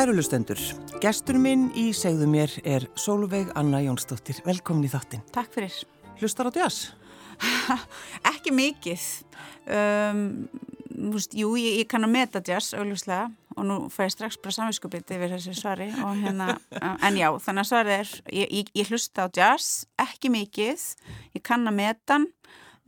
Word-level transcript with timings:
Kærulustendur, 0.00 0.56
gestur 1.02 1.36
minn 1.36 1.66
í 1.76 1.90
segðu 1.92 2.24
mér 2.32 2.54
er 2.64 2.86
Sólveig 2.96 3.50
Anna 3.52 3.82
Jónsdóttir. 3.84 4.38
Velkomin 4.46 4.86
í 4.86 4.88
þáttinn. 4.88 5.20
Takk 5.28 5.52
fyrir. 5.52 5.74
Hlustar 6.16 6.48
á 6.48 6.56
jazz? 6.56 6.94
Ekki 8.30 8.54
mikið. 8.56 9.04
Um, 9.68 10.22
veist, 11.12 11.36
jú, 11.36 11.52
ég, 11.60 11.82
ég 11.82 11.90
kann 11.92 12.08
að 12.08 12.14
meta 12.14 12.40
jazz 12.40 12.72
auðvuslega 12.72 13.28
og 13.58 13.68
nú 13.68 13.76
fæ 13.92 14.06
ég 14.06 14.14
strax 14.14 14.40
bara 14.40 14.56
samvinskupið 14.56 15.12
yfir 15.18 15.34
þessi 15.34 15.52
svari 15.58 15.90
hérna, 15.92 16.54
en 17.04 17.20
já, 17.20 17.28
þannig 17.44 17.66
að 17.66 17.70
svarið 17.74 17.96
er 17.98 18.16
ég, 18.38 18.56
ég, 18.62 18.72
ég 18.80 18.94
hlusta 18.94 19.28
á 19.28 19.32
jazz, 19.36 19.84
ekki 20.00 20.32
mikið 20.32 20.86
ég 21.36 21.44
kann 21.44 21.68
að 21.68 21.76
meta 21.82 22.16
hann 22.16 22.30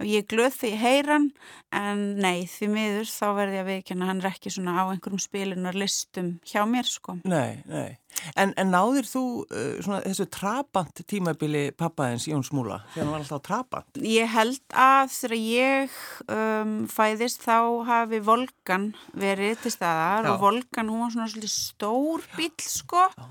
ég 0.03 0.27
glöð 0.31 0.55
því 0.57 0.71
heyran 0.81 1.27
en 1.75 2.01
nei, 2.21 2.45
því 2.51 2.69
miður 2.73 3.11
þá 3.11 3.27
verði 3.37 3.59
ég 3.59 3.63
að 3.63 3.69
viðkjanna 3.71 4.09
hann 4.09 4.23
er 4.23 4.29
ekki 4.33 4.53
svona 4.53 4.75
á 4.81 4.85
einhverjum 4.91 5.23
spilunar 5.23 5.77
listum 5.79 6.31
hjá 6.49 6.63
mér 6.69 6.89
sko. 6.89 7.17
Nei, 7.29 7.63
nei, 7.69 7.99
en, 8.35 8.55
en 8.59 8.73
náðir 8.73 9.09
þú 9.09 9.25
uh, 9.45 9.77
svona 9.85 10.01
þessu 10.07 10.27
trabant 10.33 11.05
tímabili 11.09 11.65
pappaðins 11.79 12.27
Jón 12.31 12.47
Smúla, 12.47 12.81
þegar 12.95 13.05
hann 13.05 13.13
var 13.15 13.25
alltaf 13.25 13.45
trabant 13.47 14.03
Ég 14.03 14.33
held 14.33 14.79
að 14.87 15.13
þegar 15.19 15.37
ég 15.39 16.01
um, 16.27 16.75
fæðist 16.91 17.47
þá 17.47 17.59
hafi 17.91 18.23
Volgan 18.25 18.91
verið 19.13 19.63
til 19.67 19.77
staðar 19.77 20.27
Já. 20.27 20.33
og 20.33 20.43
Volgan 20.47 20.91
hún 20.93 21.07
var 21.07 21.15
svona 21.15 21.31
svolítið 21.31 21.55
stór 21.55 22.27
bíl 22.37 22.51
sko. 22.65 23.07
Já. 23.13 23.31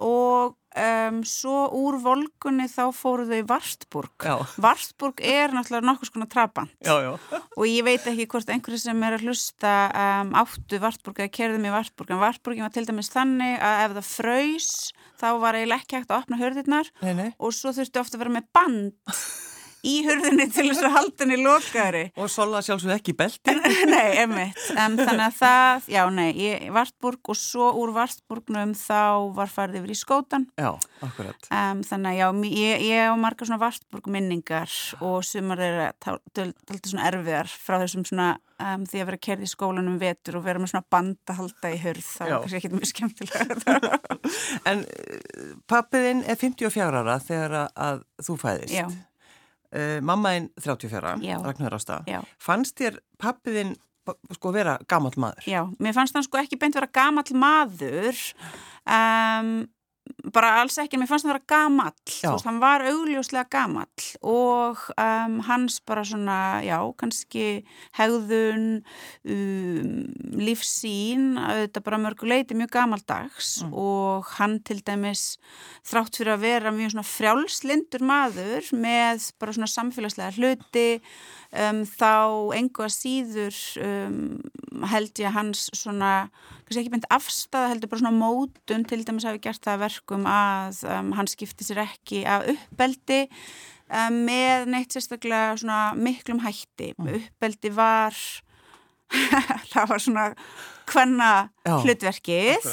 og 0.00 0.59
Um, 0.70 1.16
svo 1.26 1.64
úr 1.74 1.96
volgunni 1.98 2.68
þá 2.70 2.92
fóru 2.94 3.24
þau 3.26 3.40
í 3.40 3.46
Varstburg 3.48 4.22
já. 4.22 4.36
Varstburg 4.62 5.18
er 5.18 5.50
náttúrulega 5.50 5.88
nokkus 5.88 6.12
konar 6.14 6.30
trabant. 6.30 6.70
Já, 6.86 6.94
já. 7.02 7.16
og 7.58 7.64
ég 7.66 7.82
veit 7.88 8.06
ekki 8.06 8.28
hvort 8.30 8.52
einhverju 8.54 8.78
sem 8.84 9.02
er 9.02 9.16
að 9.18 9.26
hlusta 9.26 9.74
um, 9.90 10.30
áttu 10.38 10.78
Varstburg 10.78 11.18
eða 11.24 11.34
kerðum 11.34 11.66
í 11.66 11.74
Varstburg 11.74 12.14
en 12.14 12.22
Varstburgin 12.22 12.68
var 12.68 12.74
til 12.76 12.86
dæmis 12.86 13.10
þannig 13.10 13.58
að 13.58 13.84
ef 13.88 13.96
það 13.98 14.10
fröys 14.12 14.70
þá 15.18 15.28
var 15.42 15.58
eiginlega 15.58 15.82
ekki 15.82 15.98
hægt 15.98 16.14
að 16.14 16.22
opna 16.22 16.40
hörðirnar 16.40 16.92
og 17.34 17.56
svo 17.56 17.74
þurftu 17.74 18.04
ofta 18.04 18.16
að 18.16 18.24
vera 18.24 18.36
með 18.38 18.50
band 18.54 18.94
í 19.86 19.94
hurðinni 20.06 20.46
til 20.52 20.66
þess 20.68 20.84
að 20.86 20.94
halda 20.96 21.24
henni 21.24 21.38
lokaðri. 21.40 22.02
Og 22.20 22.30
sola 22.32 22.60
sjálfsög 22.64 22.92
ekki 22.96 23.14
belti? 23.18 23.54
nei, 23.94 24.18
emitt. 24.22 24.60
Um, 24.74 24.98
þannig 25.00 25.24
að 25.26 25.38
það, 25.38 25.88
já, 25.94 26.02
nei, 26.14 26.28
ég 26.40 26.66
Vartburg 26.74 27.32
og 27.32 27.38
svo 27.38 27.70
úr 27.80 27.94
Vartburgnum 27.96 28.74
þá 28.78 29.30
var 29.36 29.52
farið 29.52 29.80
yfir 29.80 29.94
í 29.94 29.98
skótan. 29.98 30.46
Já, 30.60 30.74
akkurat. 31.06 31.48
Um, 31.48 31.82
þannig 31.86 32.12
að 32.12 32.20
já, 32.20 32.28
ég, 32.60 32.86
ég 32.90 33.10
á 33.10 33.14
marga 33.20 33.48
svona 33.48 33.62
Vartburg 33.64 34.12
minningar 34.12 34.76
og 35.00 35.24
sumar 35.26 35.64
er 35.64 35.82
alltaf 35.90 36.86
svona 36.86 37.10
erfiðar 37.10 37.50
frá 37.50 37.80
þessum 37.82 38.06
svona 38.08 38.36
Um, 38.60 38.82
því 38.84 39.00
að 39.00 39.06
vera 39.08 39.18
kerð 39.24 39.44
í 39.46 39.48
skólanum 39.48 39.94
vetur 39.96 40.36
og 40.36 40.42
vera 40.44 40.60
með 40.60 40.74
svona 40.74 40.84
band 40.92 41.30
að 41.32 41.38
halda 41.38 41.70
í 41.72 41.78
hörð 41.80 42.02
það 42.04 42.26
er 42.26 42.34
kannski 42.42 42.58
ekki 42.58 42.70
mjög 42.74 42.90
skemmtilega 42.90 43.96
En 44.68 44.82
pappiðinn 45.70 46.20
er 46.28 46.36
54 46.36 47.00
ára 47.00 47.16
þegar 47.24 47.56
að 47.72 48.02
þú 48.20 48.36
fæðist 48.42 48.76
Já 48.76 48.84
Uh, 49.70 49.98
mammaðinn 50.02 50.50
34, 50.58 51.16
Ragnar 51.44 51.76
Ásta. 51.76 52.00
Fannst 52.42 52.78
þér 52.80 52.98
pappiðinn 53.22 53.76
sko 54.34 54.50
vera 54.54 54.78
gammal 54.90 55.12
maður? 55.20 55.44
Já, 55.46 55.60
mér 55.78 55.94
fannst 55.94 56.16
hann 56.16 56.26
sko 56.26 56.40
ekki 56.40 56.58
beint 56.58 56.74
vera 56.74 56.88
gammal 56.90 57.26
maður. 57.38 58.18
Um, 58.82 59.68
bara 60.34 60.56
alls 60.60 60.78
ekki, 60.80 60.98
mér 61.00 61.08
fannst 61.10 61.26
hann 61.26 61.32
vera 61.34 61.48
gamall 61.50 61.94
þú 62.06 62.32
veist, 62.34 62.46
hann 62.48 62.60
var 62.62 62.84
augljóslega 62.88 63.46
gamall 63.52 64.06
og 64.26 64.84
um, 64.94 65.38
hans 65.46 65.80
bara 65.86 66.04
svona, 66.06 66.38
já, 66.66 66.78
kannski 67.00 67.46
hegðun 67.98 68.68
um, 68.80 69.90
lífsín 70.40 71.34
þetta 71.38 71.84
bara 71.86 72.00
mörguleiti 72.02 72.58
mjög 72.58 72.72
gamaldags 72.78 73.60
mm. 73.64 73.74
og 73.74 74.30
hann 74.38 74.60
til 74.66 74.80
dæmis 74.86 75.34
þrátt 75.86 76.20
fyrir 76.20 76.36
að 76.36 76.46
vera 76.46 76.74
mjög 76.74 76.94
svona 76.94 77.10
frjálslindur 77.10 78.06
maður 78.06 78.72
með 78.76 79.30
bara 79.40 79.56
svona 79.56 79.70
samfélagslega 79.70 80.36
hluti 80.38 80.88
um, 81.52 81.82
þá 81.86 82.14
engu 82.56 82.84
að 82.86 82.94
síður 82.94 83.58
um, 83.84 84.20
held 84.90 85.22
ég 85.22 85.34
hans 85.34 85.66
svona 85.76 86.30
kannski 86.64 86.84
ekki 86.84 86.92
beint 86.94 87.08
afstæða 87.10 87.72
heldur 87.72 87.90
bara 87.90 88.02
svona 88.04 88.16
mótun 88.16 88.86
til 88.88 89.02
dæmis 89.06 89.26
hafi 89.26 89.42
gert 89.42 89.64
það 89.64 89.84
verkum 89.86 90.28
að 90.30 90.84
um, 90.86 91.12
hann 91.18 91.30
skipti 91.30 91.66
sér 91.66 91.82
ekki 91.84 92.22
af 92.28 92.46
uppbeldi 92.54 93.24
um, 93.90 94.20
með 94.28 94.70
neitt 94.70 94.94
sérstaklega 94.94 95.56
svona 95.60 95.80
miklum 95.98 96.42
hætti. 96.44 96.92
Mm. 96.98 97.16
uppbeldi 97.18 97.74
var 97.74 98.16
það 99.72 99.90
var 99.90 100.04
svona 100.04 100.26
hvenna 100.90 101.30
hlutverkið. 101.66 102.66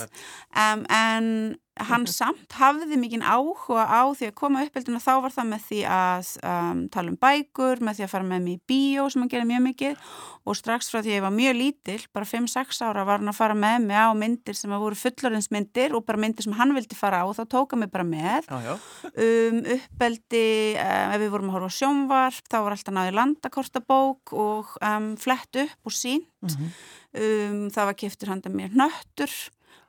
Um, 0.53 0.85
en 0.93 1.57
hann 1.89 2.05
samt 2.09 2.53
hafði 2.57 2.97
mikinn 2.99 3.25
áhuga 3.25 3.85
á 3.85 4.01
því 4.17 4.29
að 4.31 4.37
koma 4.39 4.63
uppeldina 4.65 5.01
þá 5.03 5.13
var 5.23 5.33
það 5.35 5.49
með 5.51 5.65
því 5.67 5.81
að 5.93 6.31
um, 6.51 6.81
tala 6.93 7.13
um 7.13 7.19
bækur, 7.21 7.83
með 7.83 7.99
því 7.99 8.05
að 8.05 8.11
fara 8.13 8.27
með 8.27 8.45
mér 8.45 8.55
í 8.55 8.61
bíó 8.71 9.07
sem 9.11 9.23
hann 9.23 9.31
gerði 9.31 9.49
mjög 9.51 9.63
mikið. 9.67 10.11
Og 10.47 10.55
strax 10.55 10.87
frá 10.91 11.01
því 11.01 11.11
að 11.11 11.17
ég 11.17 11.25
var 11.25 11.35
mjög 11.35 11.57
lítill, 11.57 12.03
bara 12.15 12.29
5-6 12.29 12.81
ára 12.87 13.03
var 13.07 13.19
hann 13.19 13.31
að 13.33 13.39
fara 13.39 13.57
með 13.57 13.87
mig 13.89 13.99
á 13.99 14.11
myndir 14.15 14.55
sem 14.57 14.71
að 14.71 14.83
voru 14.85 14.99
fullorðinsmyndir 15.01 15.97
og 15.97 16.05
bara 16.07 16.21
myndir 16.23 16.47
sem 16.47 16.55
hann 16.55 16.71
vildi 16.77 16.97
fara 16.97 17.21
á. 17.21 17.27
Og 17.27 17.35
þá 17.35 17.43
tóka 17.51 17.79
mig 17.79 17.91
bara 17.91 18.07
með. 18.07 18.47
Já, 18.47 18.57
já. 18.63 18.73
Um, 19.11 19.59
uppeldi 19.75 20.45
um, 20.77 21.15
ef 21.17 21.21
við 21.25 21.33
vorum 21.35 21.51
að 21.51 21.57
horfa 21.57 21.71
á 21.73 21.77
sjónvarp 21.77 22.47
þá 22.47 22.57
var 22.63 22.77
alltaf 22.77 22.95
náði 22.95 23.17
landakortabók 23.17 24.33
og 24.37 24.73
um, 24.79 25.11
flett 25.19 25.61
upp 25.65 25.91
og 25.91 25.95
sínt 25.95 26.31
mm 26.41 26.49
-hmm. 26.49 27.69
það 27.73 27.85
var 27.85 27.97
keftur 27.97 28.29
handa 28.29 28.49
mér 28.49 28.71
nöttur 28.73 29.31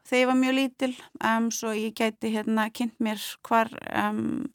þegar 0.09 0.23
ég 0.23 0.31
var 0.31 0.39
mjög 0.41 0.57
lítil 0.57 0.91
um, 1.25 1.49
svo 1.55 1.73
ég 1.77 1.95
gæti 1.97 2.33
hérna 2.33 2.69
kynnt 2.75 2.97
mér 3.05 3.23
hvar 3.47 3.71
um, 3.93 4.49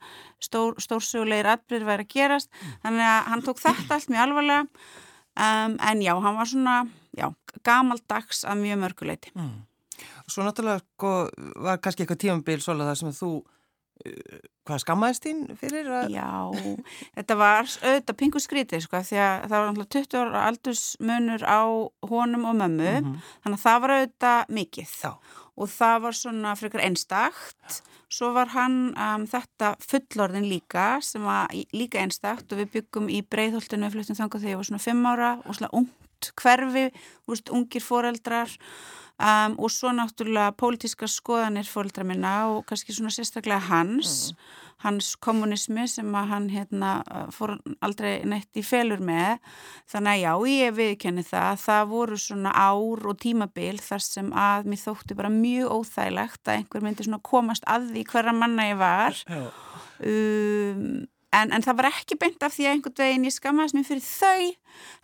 stór, 0.44 0.78
stórsögulegir 0.82 1.50
atbyrðir 1.54 1.90
væri 1.90 2.08
að 2.08 2.14
gerast 2.16 2.52
mm. 2.52 2.78
þannig 2.86 3.10
að 3.10 3.20
hann 3.32 3.46
tók 3.46 3.64
þetta 3.64 3.98
allt 3.98 4.14
mjög 4.14 4.26
alvarlega 4.28 4.64
um, 4.66 5.78
en 5.78 6.06
já, 6.06 6.14
hann 6.26 6.40
var 6.40 6.50
svona 6.50 6.78
já, 7.18 7.28
gamaldags 7.66 8.44
að 8.48 8.66
mjög 8.66 8.84
mörguleiti 8.88 9.36
mm. 9.38 9.54
Svo 10.28 10.44
náttúrulega 10.44 10.82
sko, 10.82 11.10
var 11.62 11.78
kannski 11.84 12.04
eitthvað 12.04 12.24
tímambil 12.24 12.62
svolítið 12.64 12.90
það 12.90 13.00
sem 13.00 13.14
þú 13.14 13.30
uh, 13.38 14.40
hvað 14.64 14.82
skammaðist 14.84 15.28
þín 15.28 15.42
fyrir? 15.60 15.90
Að... 15.92 16.14
Já, 16.16 16.32
þetta 17.20 17.38
var 17.40 17.70
auðvitað 17.70 18.20
pingu 18.20 18.42
skrítið 18.42 18.86
sko 18.86 19.04
því 19.04 19.22
að 19.22 19.46
það 19.46 19.56
var 19.56 19.70
náttúrulega 19.70 19.94
20 20.00 20.20
ára 20.24 20.44
aldursmunur 20.50 21.46
á 21.46 21.62
honum 22.10 22.50
og 22.50 22.58
mömmu 22.64 22.92
mm 22.94 23.06
-hmm. 23.06 23.32
þannig 23.44 23.60
að 23.60 23.66
það 23.68 23.82
var 23.86 23.96
auðvitað 23.98 24.54
mikið 24.60 24.98
Já 25.04 25.14
og 25.54 25.70
það 25.70 25.98
var 26.06 26.18
svona 26.18 26.54
frekar 26.58 26.84
einstakt. 26.86 27.82
Svo 28.14 28.32
var 28.36 28.52
hann 28.54 28.94
um, 28.94 29.28
þetta 29.30 29.74
fullorðin 29.82 30.48
líka 30.50 30.98
sem 31.06 31.26
var 31.26 31.54
líka 31.74 32.02
einstakt. 32.02 32.50
Og 32.52 32.64
við 32.64 32.72
byggum 32.78 33.10
í 33.10 33.22
breyðholtinu 33.26 33.88
við 33.88 34.00
fluttum 34.00 34.20
þangað 34.22 34.44
þegar 34.44 34.54
ég 34.54 34.62
var 34.62 34.70
svona 34.70 34.84
5 34.88 35.08
ára. 35.14 35.32
Og 35.46 35.58
svona 35.58 35.72
ungt 35.78 36.32
hverfi, 36.42 36.88
veist, 37.30 37.54
ungir 37.54 37.86
foreldrar. 37.86 38.52
Um, 39.22 39.60
og 39.62 39.70
svo 39.70 39.94
náttúrulega 39.94 40.56
pólitíska 40.58 41.08
skoðanir 41.08 41.70
foreldra 41.70 42.06
minna 42.08 42.36
og 42.50 42.64
kannski 42.70 42.96
svona 42.96 43.14
sérstaklega 43.14 43.62
hans. 43.70 44.34
Mm 44.34 44.63
hans 44.84 45.14
kommunismi 45.24 45.86
sem 45.90 46.16
að 46.16 46.30
hann 46.34 46.50
hérna, 46.52 46.92
fór 47.34 47.56
aldrei 47.84 48.24
neitt 48.28 48.60
í 48.60 48.64
felur 48.66 49.04
með. 49.04 49.40
Þannig 49.92 50.14
að 50.14 50.24
já, 50.24 50.34
ég 50.54 50.76
viðkenni 50.80 51.26
það 51.28 51.62
það 51.64 51.88
voru 51.94 52.20
svona 52.20 52.54
ár 52.54 53.08
og 53.12 53.20
tímabil 53.24 53.78
þar 53.84 54.06
sem 54.06 54.32
að 54.36 54.70
mér 54.72 54.84
þótti 54.84 55.18
bara 55.20 55.34
mjög 55.34 55.78
óþægilegt 55.78 56.44
að 56.48 56.60
einhver 56.60 56.86
myndi 56.86 57.08
svona 57.08 57.24
komast 57.24 57.68
að 57.70 57.90
því 57.94 58.06
hverja 58.12 58.36
manna 58.38 58.70
ég 58.70 58.80
var. 58.82 59.24
Um, 60.04 61.04
En, 61.34 61.54
en 61.56 61.64
það 61.66 61.80
var 61.80 61.90
ekki 61.90 62.18
beint 62.22 62.44
af 62.46 62.54
því 62.54 62.68
að 62.68 62.76
einhvern 62.76 63.00
veginn 63.00 63.28
ég 63.28 63.34
skamast 63.34 63.76
mér 63.78 63.88
fyrir 63.88 64.06
þau 64.06 64.52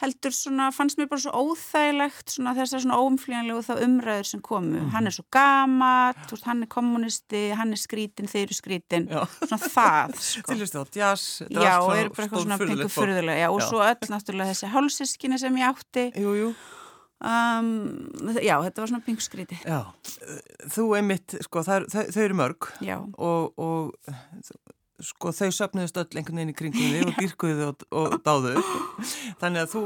heldur 0.01 0.33
svona, 0.33 0.69
fannst 0.73 0.99
mér 0.99 1.09
bara 1.09 1.23
svo 1.23 1.43
óþægilegt 1.43 2.33
svona 2.33 2.53
þessar 2.57 2.83
svona 2.83 2.99
óumflíjanlegu 3.01 3.63
þá 3.65 3.83
umræður 3.85 4.29
sem 4.31 4.43
komu. 4.45 4.79
Mm. 4.79 4.89
Hann 4.95 5.09
er 5.09 5.15
svo 5.15 5.25
gamat, 5.33 6.33
hann 6.45 6.65
er 6.65 6.71
kommunisti, 6.71 7.43
hann 7.57 7.75
er 7.75 7.81
skrítin, 7.81 8.29
þeir 8.31 8.47
eru 8.47 8.57
skrítin, 8.57 9.09
Já. 9.11 9.21
svona 9.43 9.61
það. 9.65 10.17
Sko. 10.29 10.47
Til 10.49 10.59
þess 10.63 10.79
að 10.79 10.99
jazz, 11.01 11.27
Já, 11.49 11.75
og 11.83 11.93
er 11.95 12.11
bara 12.13 12.25
eitthvað 12.25 12.45
svona 12.47 12.59
pengu 12.63 12.89
fyrðulega. 12.93 13.45
Já, 13.45 13.49
og 13.51 13.61
Já. 13.61 13.67
svo 13.69 13.85
öll 13.85 14.11
náttúrulega 14.15 14.53
þessi 14.53 14.73
hálsískinni 14.73 15.39
sem 15.41 15.61
ég 15.61 15.71
átti. 15.73 16.09
Jú, 16.17 16.35
jú. 16.39 16.51
Um, 17.19 17.67
já, 18.39 18.53
þetta 18.63 18.79
var 18.79 18.87
svona 18.87 19.03
pingu 19.03 19.19
skríti 19.19 19.57
Já, 19.67 19.81
þú 20.71 20.85
einmitt, 20.95 21.33
sko, 21.43 21.65
það, 21.67 21.89
þau, 21.91 22.03
þau 22.15 22.21
eru 22.23 22.37
mörg 22.39 22.67
og, 23.19 23.59
og 23.59 24.77
sko 25.03 25.31
þau 25.35 25.49
söpnuðust 25.55 25.97
öll 26.01 26.19
einhvern 26.19 26.39
veginn 26.39 26.51
í 26.51 26.55
kringum 26.57 26.91
þig 26.93 27.05
og 27.07 27.17
dýrkuðu 27.21 27.67
og, 27.69 27.85
og 27.95 28.15
dáðu 28.25 28.53
þannig 29.41 29.61
að 29.63 29.71
þú, 29.73 29.83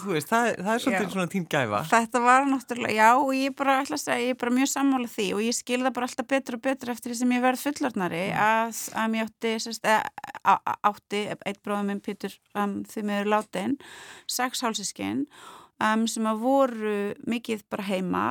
þú 0.00 0.14
veist, 0.14 0.30
það, 0.30 0.48
það 0.60 0.72
er 0.72 0.84
svolítið 0.84 1.06
já. 1.06 1.12
svona 1.14 1.32
tín 1.34 1.46
gæfa 1.50 1.82
Þetta 1.90 2.22
var 2.24 2.48
náttúrulega, 2.48 2.96
já 2.96 3.08
og 3.12 3.32
ég 3.36 3.56
bara 3.58 3.76
að 3.82 3.92
segja, 4.00 4.18
ég 4.24 4.34
er 4.34 4.40
bara 4.40 4.56
mjög 4.56 4.72
sammála 4.72 5.12
því 5.12 5.28
og 5.36 5.44
ég 5.44 5.58
skilða 5.60 5.94
bara 5.96 6.10
alltaf 6.10 6.30
betur 6.30 6.58
og 6.58 6.64
betur 6.64 6.94
eftir 6.94 7.12
því 7.12 7.20
sem 7.20 7.36
ég 7.36 7.44
verð 7.44 7.64
fullornari 7.66 8.24
mm. 8.30 8.42
að, 8.48 8.82
að 9.02 9.14
mér 9.14 9.28
átti, 9.28 9.54
sérst, 9.66 9.88
að, 10.40 10.74
átti 10.90 11.24
eitt 11.36 11.62
bróðum 11.64 11.92
minn 11.92 12.04
Pítur 12.04 12.36
um, 12.56 12.80
því 12.88 13.06
mér 13.10 13.24
er 13.24 13.32
látin, 13.34 13.80
sex 14.30 14.64
hálsískinn 14.64 15.26
um, 15.80 16.04
sem 16.10 16.26
að 16.28 16.42
voru 16.44 16.96
mikið 17.28 17.64
bara 17.72 17.86
heima. 17.88 18.24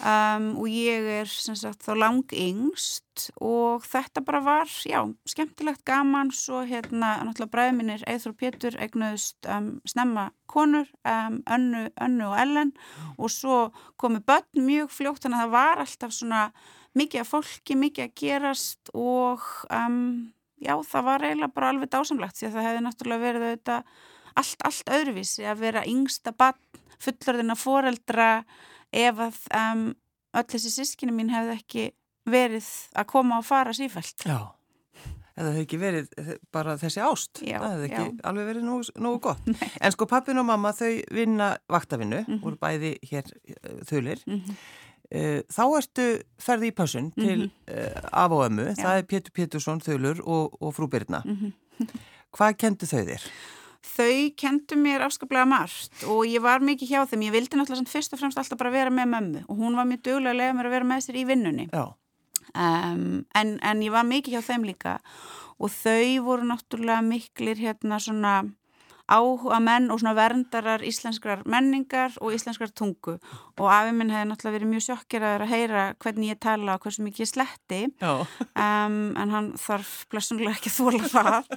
Um, 0.00 0.48
og 0.60 0.70
ég 0.70 1.06
er 1.20 1.30
sem 1.30 1.56
sagt 1.58 1.84
þá 1.86 1.92
lang 1.98 2.32
yngst 2.32 3.30
og 3.40 3.84
þetta 3.88 4.22
bara 4.26 4.42
var, 4.44 4.72
já, 4.84 5.00
skemmtilegt 5.28 5.84
gaman, 5.88 6.32
svo 6.36 6.62
hérna 6.68 7.16
náttúrulega 7.24 7.52
bræðið 7.54 7.78
mínir 7.78 8.06
Eithur 8.10 8.36
Pétur 8.36 8.76
eignuðust 8.76 9.48
um, 9.48 9.70
snemma 9.88 10.30
konur 10.46 10.88
önnu, 11.04 11.86
önnu 11.96 12.26
og 12.30 12.40
ellen. 12.40 12.74
Og 13.16 13.32
svo 13.32 13.70
komu 14.00 14.22
börn 14.24 14.66
mjög 14.66 14.92
fljótt 14.94 15.24
þannig 15.24 15.40
að 15.40 15.46
það 15.46 15.54
var 15.56 15.84
alltaf 15.84 16.16
svona 16.16 16.42
mikið 16.96 17.22
af 17.22 17.32
fólki, 17.32 17.76
mikið 17.76 18.08
að 18.08 18.18
gerast. 18.20 18.92
Og 18.96 19.46
já, 20.62 20.74
það 20.90 21.08
var 21.08 21.24
eiginlega 21.24 21.56
bara 21.56 21.72
alveg 21.72 21.92
dásamlegt 21.92 22.38
því 22.38 22.50
að 22.50 22.58
það 22.58 22.68
hefði 22.68 22.84
náttúrulega 22.86 23.26
verið 23.26 23.48
auðvitað 23.48 23.96
allt, 24.40 24.64
allt 24.66 24.90
öðruvísi 24.92 25.46
að 25.48 25.62
vera 25.64 25.84
yngsta 25.88 26.32
bann, 26.36 26.58
fullorðina 27.02 27.56
foreldra 27.58 28.30
ef 28.94 29.22
að 29.26 29.40
um, 29.56 29.86
öll 30.36 30.48
þessi 30.52 30.72
sískinu 30.72 31.14
mín 31.16 31.32
hefði 31.32 31.56
ekki 31.56 31.86
verið 32.26 32.68
að 32.98 33.10
koma 33.10 33.40
og 33.40 33.46
fara 33.46 33.74
sífælt. 33.76 34.26
Já, 34.26 34.38
eða 35.36 35.52
hefði 35.52 35.66
ekki 35.66 35.80
verið 35.80 36.32
bara 36.54 36.76
þessi 36.80 37.04
ást, 37.04 37.42
já, 37.44 37.58
það 37.60 37.74
hefði 37.74 37.90
ekki 37.90 38.06
já. 38.08 38.16
alveg 38.30 38.48
verið 38.50 38.66
nógu, 38.66 38.96
nógu 39.06 39.20
gott. 39.28 39.52
en 39.84 39.94
sko 39.94 40.08
pappin 40.10 40.42
og 40.42 40.48
mamma 40.48 40.72
þau 40.76 40.90
vinna 41.14 41.52
vaktavinnu, 41.72 42.24
mm 42.24 42.32
-hmm. 42.32 42.42
voru 42.42 42.60
bæði 42.60 42.96
hér 43.10 43.30
uh, 43.32 43.78
þulir. 43.88 44.24
Mm 44.26 44.40
-hmm. 44.40 44.58
þá 45.54 45.64
ertu 45.78 46.06
ferði 46.42 46.66
í 46.72 46.74
passun 46.74 47.12
til 47.12 47.38
mm 47.44 47.50
-hmm. 47.66 48.08
af 48.12 48.30
og 48.32 48.46
ömmu, 48.46 48.74
það 48.74 48.96
er 48.98 49.02
Pétur 49.02 49.32
Pétursson 49.32 49.80
þulur 49.80 50.20
og, 50.24 50.56
og 50.62 50.74
frú 50.74 50.88
Birna. 50.88 51.22
Hvað 52.36 52.56
kentu 52.58 52.86
þau 52.86 53.04
þér? 53.06 53.22
Þau 53.86 54.30
kentu 54.38 54.78
mér 54.80 55.04
afskaplega 55.06 55.46
margt 55.48 56.04
og 56.10 56.24
ég 56.28 56.42
var 56.44 56.64
mikið 56.64 56.92
hjá 56.92 57.04
þeim, 57.10 57.26
ég 57.28 57.36
vildi 57.36 57.58
náttúrulega 57.58 57.92
fyrst 57.92 58.14
og 58.16 58.20
fremst 58.20 58.40
alltaf 58.40 58.60
bara 58.60 58.74
vera 58.74 58.92
með 58.92 59.12
mömmu 59.14 59.44
og 59.46 59.62
hún 59.62 59.78
var 59.78 59.88
mjög 59.88 60.02
duglega 60.08 60.34
að 60.34 60.40
lega 60.42 60.58
mér 60.58 60.68
að 60.70 60.76
vera 60.76 60.90
með 60.90 61.06
sér 61.06 61.20
í 61.20 61.24
vinnunni. 61.28 61.66
Um, 62.56 63.24
en, 63.36 63.56
en 63.62 63.82
ég 63.84 63.92
var 63.92 64.06
mikið 64.08 64.36
hjá 64.36 64.46
þeim 64.50 64.68
líka 64.68 64.98
og 65.56 65.72
þau 65.72 66.22
voru 66.26 66.48
náttúrulega 66.50 67.02
miklir 67.04 67.60
hérna 67.60 67.98
svona 68.02 68.38
áhuga 69.06 69.58
menn 69.62 69.90
og 69.92 70.00
svona 70.00 70.14
verndarar 70.18 70.82
íslenskrar 70.86 71.44
menningar 71.48 72.16
og 72.20 72.34
íslenskrar 72.34 72.72
tungu. 72.74 73.16
Og 73.56 73.66
afi 73.70 73.94
minn 73.94 74.10
hefði 74.12 74.30
náttúrulega 74.30 74.58
verið 74.58 74.72
mjög 74.72 74.86
sjokkeraður 74.88 75.44
að 75.46 75.52
heyra 75.54 75.82
hvernig 76.02 76.32
ég 76.32 76.40
tala 76.42 76.76
og 76.76 76.86
hversu 76.86 77.04
mikið 77.06 77.24
ég 77.24 77.30
sletti. 77.30 77.82
Um, 78.02 79.14
en 79.18 79.34
hann 79.34 79.52
þarf 79.60 79.92
blessunlega 80.12 80.56
ekki 80.56 80.72
að 80.72 80.78
þóla 80.80 81.12
það. 81.12 81.52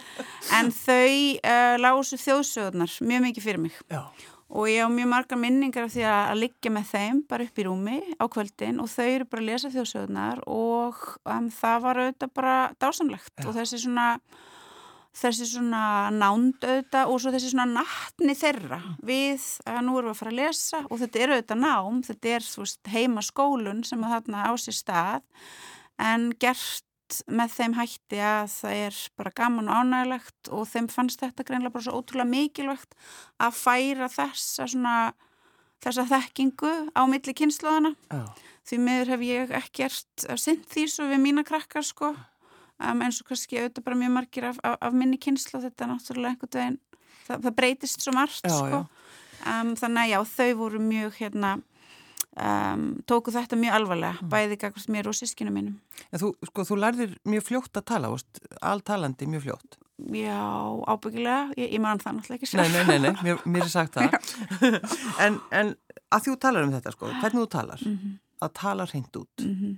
En 0.60 0.74
þau 0.76 1.16
uh, 1.40 1.78
lásu 1.82 2.20
þjóðsögurnar 2.22 3.00
mjög 3.10 3.26
mikið 3.30 3.50
fyrir 3.50 3.66
mig. 3.66 3.80
Já. 3.90 4.04
og 4.50 4.66
ég 4.66 4.82
á 4.82 4.90
mjög 4.90 5.10
marga 5.12 5.38
minningar 5.38 5.86
af 5.86 5.92
því 5.94 6.06
að, 6.10 6.24
að 6.32 6.40
liggja 6.42 6.72
með 6.74 6.86
þeim 6.90 7.18
bara 7.30 7.46
upp 7.46 7.60
í 7.62 7.66
rúmi 7.68 7.98
á 8.18 8.26
kvöldin 8.34 8.80
og 8.82 8.90
þau 8.90 9.06
eru 9.06 9.28
bara 9.30 9.44
að 9.44 9.50
lesa 9.52 9.70
þjóðsögurnar 9.74 10.42
og 10.50 11.04
um, 11.22 11.50
það 11.54 11.84
var 11.84 12.00
auðvitað 12.04 12.32
bara 12.40 12.56
dásamlegt. 12.82 13.34
Já. 13.38 13.46
og 13.46 13.54
þessi 13.60 13.84
svona 13.84 14.08
þessi 15.20 15.48
svona 15.52 15.84
nánd 16.14 16.64
auðvitað 16.64 17.12
og 17.12 17.22
svo 17.22 17.34
þessi 17.34 17.54
svona 17.54 17.82
nattni 17.82 18.36
þeirra 18.38 18.80
við 19.06 19.46
að 19.70 19.82
nú 19.86 19.98
erum 20.00 20.10
við 20.10 20.14
að 20.14 20.20
fara 20.22 20.34
að 20.34 20.40
lesa 20.40 20.84
og 20.88 21.02
þetta 21.02 21.24
er 21.24 21.34
auðvitað 21.36 21.64
nám, 21.64 22.04
þetta 22.08 22.36
er 22.36 22.48
veist, 22.62 22.82
heima 22.94 23.26
skólun 23.26 23.82
sem 23.88 24.06
að 24.06 24.16
þarna 24.16 24.46
á 24.48 24.52
sér 24.60 24.78
stað 24.80 25.44
en 26.00 26.30
gert 26.40 26.86
með 27.26 27.56
þeim 27.56 27.76
hætti 27.80 28.20
að 28.22 28.52
það 28.54 28.82
er 28.84 29.00
bara 29.18 29.34
gaman 29.40 29.72
og 29.72 29.80
ánægilegt 29.82 30.52
og 30.54 30.68
þeim 30.70 30.90
fannst 30.94 31.24
þetta 31.24 31.46
greinlega 31.48 31.74
bara 31.74 31.88
svo 31.88 32.02
ótrúlega 32.02 32.30
mikilvægt 32.30 32.94
að 33.42 33.58
færa 33.58 34.10
þessa 34.14 34.68
svona 34.70 34.96
þessa 35.84 36.06
þekkingu 36.10 36.74
á 36.94 37.02
milli 37.10 37.36
kynnslóðana 37.36 37.94
oh. 38.14 38.28
því 38.68 38.82
miður 38.86 39.14
hef 39.16 39.26
ég 39.26 39.56
ekkert 39.62 40.28
sinn 40.42 40.62
því 40.70 40.86
svo 40.92 41.08
við 41.10 41.24
mína 41.24 41.46
krakkar 41.48 41.88
sko 41.88 42.14
um, 42.80 43.02
eins 43.06 43.22
og 43.22 43.30
kannski 43.30 43.60
auðvitað 43.60 43.88
bara 43.88 44.00
mjög 44.02 44.14
margir 44.18 44.50
af, 44.50 44.60
af, 44.64 44.78
af 44.82 44.94
minni 44.94 45.20
kynsla 45.22 45.64
þetta 45.66 45.86
er 45.86 45.92
náttúrulega 45.94 46.36
einhvern 46.36 46.56
veginn 46.60 46.80
það, 47.28 47.42
það 47.48 47.58
breytist 47.62 48.06
svo 48.06 48.14
margt 48.16 48.46
já, 48.46 48.56
sko. 48.56 48.84
um, 49.46 49.74
þannig 49.80 50.06
að 50.06 50.14
já, 50.14 50.20
þau 50.36 50.52
voru 50.62 50.84
mjög 50.84 51.20
hérna 51.20 51.58
um, 52.38 52.88
tóku 53.10 53.34
þetta 53.36 53.60
mjög 53.60 53.78
alvarlega 53.80 54.16
mm. 54.20 54.32
bæði 54.32 54.60
gagast 54.64 54.94
mér 54.94 55.12
og 55.12 55.18
sískinu 55.18 55.54
mínum 55.54 55.78
en 56.10 56.24
Þú, 56.24 56.34
sko, 56.50 56.66
þú 56.72 56.80
lærðir 56.84 57.20
mjög 57.30 57.46
fljótt 57.50 57.82
að 57.82 57.88
tala 57.94 58.16
alltalandi 58.62 59.30
mjög 59.30 59.48
fljótt 59.48 59.80
Já, 60.16 60.40
ábyggilega, 60.88 61.50
ég, 61.60 61.74
ég 61.76 61.82
man 61.84 62.00
það 62.00 62.20
náttúrulega 62.20 62.40
ekki 62.40 62.48
sér 62.48 62.62
Nei, 62.62 62.70
nei, 62.72 62.84
nei, 62.88 63.00
nei. 63.10 63.20
Mér, 63.26 63.44
mér 63.44 63.66
er 63.66 63.74
sagt 63.74 63.98
það 63.98 64.16
en, 65.26 65.40
en 65.52 65.74
að 66.10 66.30
þú 66.30 66.40
talar 66.42 66.66
um 66.66 66.74
þetta 66.78 66.96
sko, 66.96 67.12
hvernig 67.20 67.44
þú 67.44 67.50
talar 67.52 67.84
mm 67.84 67.98
-hmm. 67.98 68.18
að 68.46 68.54
tala 68.62 68.88
hreint 68.88 69.20
út 69.20 69.44
mm 69.44 69.56
-hmm. 69.56 69.78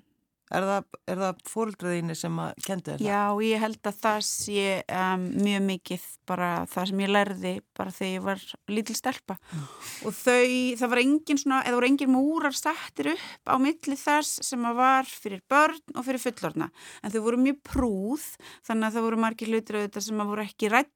Er 0.52 0.66
það, 0.68 0.88
það 1.08 1.42
fóröldraðinni 1.48 2.16
sem 2.20 2.40
að 2.44 2.52
kendi 2.66 2.92
þetta? 2.92 3.06
Já, 3.06 3.22
ég 3.46 3.62
held 3.64 3.88
að 3.88 4.00
það 4.02 4.22
sé 4.28 4.66
um, 4.84 5.26
mjög 5.46 5.66
mikið 5.70 6.08
bara 6.28 6.50
það 6.72 6.90
sem 6.90 7.04
ég 7.04 7.12
lærði 7.12 7.54
bara 7.78 7.96
þegar 7.96 8.12
ég 8.12 8.26
var 8.26 8.46
lítil 8.72 8.98
stelpa 8.98 9.38
mm. 9.40 9.66
og 10.10 10.18
þau, 10.18 10.52
það 10.82 10.94
var 10.94 11.04
engin 11.04 11.42
svona, 11.42 11.62
eða 11.66 11.80
voru 11.80 11.92
engin 11.92 12.14
múrar 12.14 12.58
settir 12.58 13.14
upp 13.16 13.52
á 13.52 13.56
milli 13.64 14.00
þess 14.04 14.42
sem 14.52 14.68
að 14.68 14.80
var 14.82 15.12
fyrir 15.12 15.44
börn 15.52 15.96
og 15.96 16.08
fyrir 16.08 16.24
fullorna 16.24 16.72
en 17.02 17.14
þau 17.14 17.22
voru 17.30 17.44
mjög 17.48 17.62
prúð 17.72 18.28
þannig 18.68 18.90
að 18.90 18.98
það 18.98 19.08
voru 19.08 19.22
margir 19.26 19.54
hlutir 19.54 19.80
auðvitað 19.80 20.08
sem 20.10 20.24
að 20.24 20.34
voru 20.34 20.50
ekki 20.50 20.74
rætt 20.74 20.96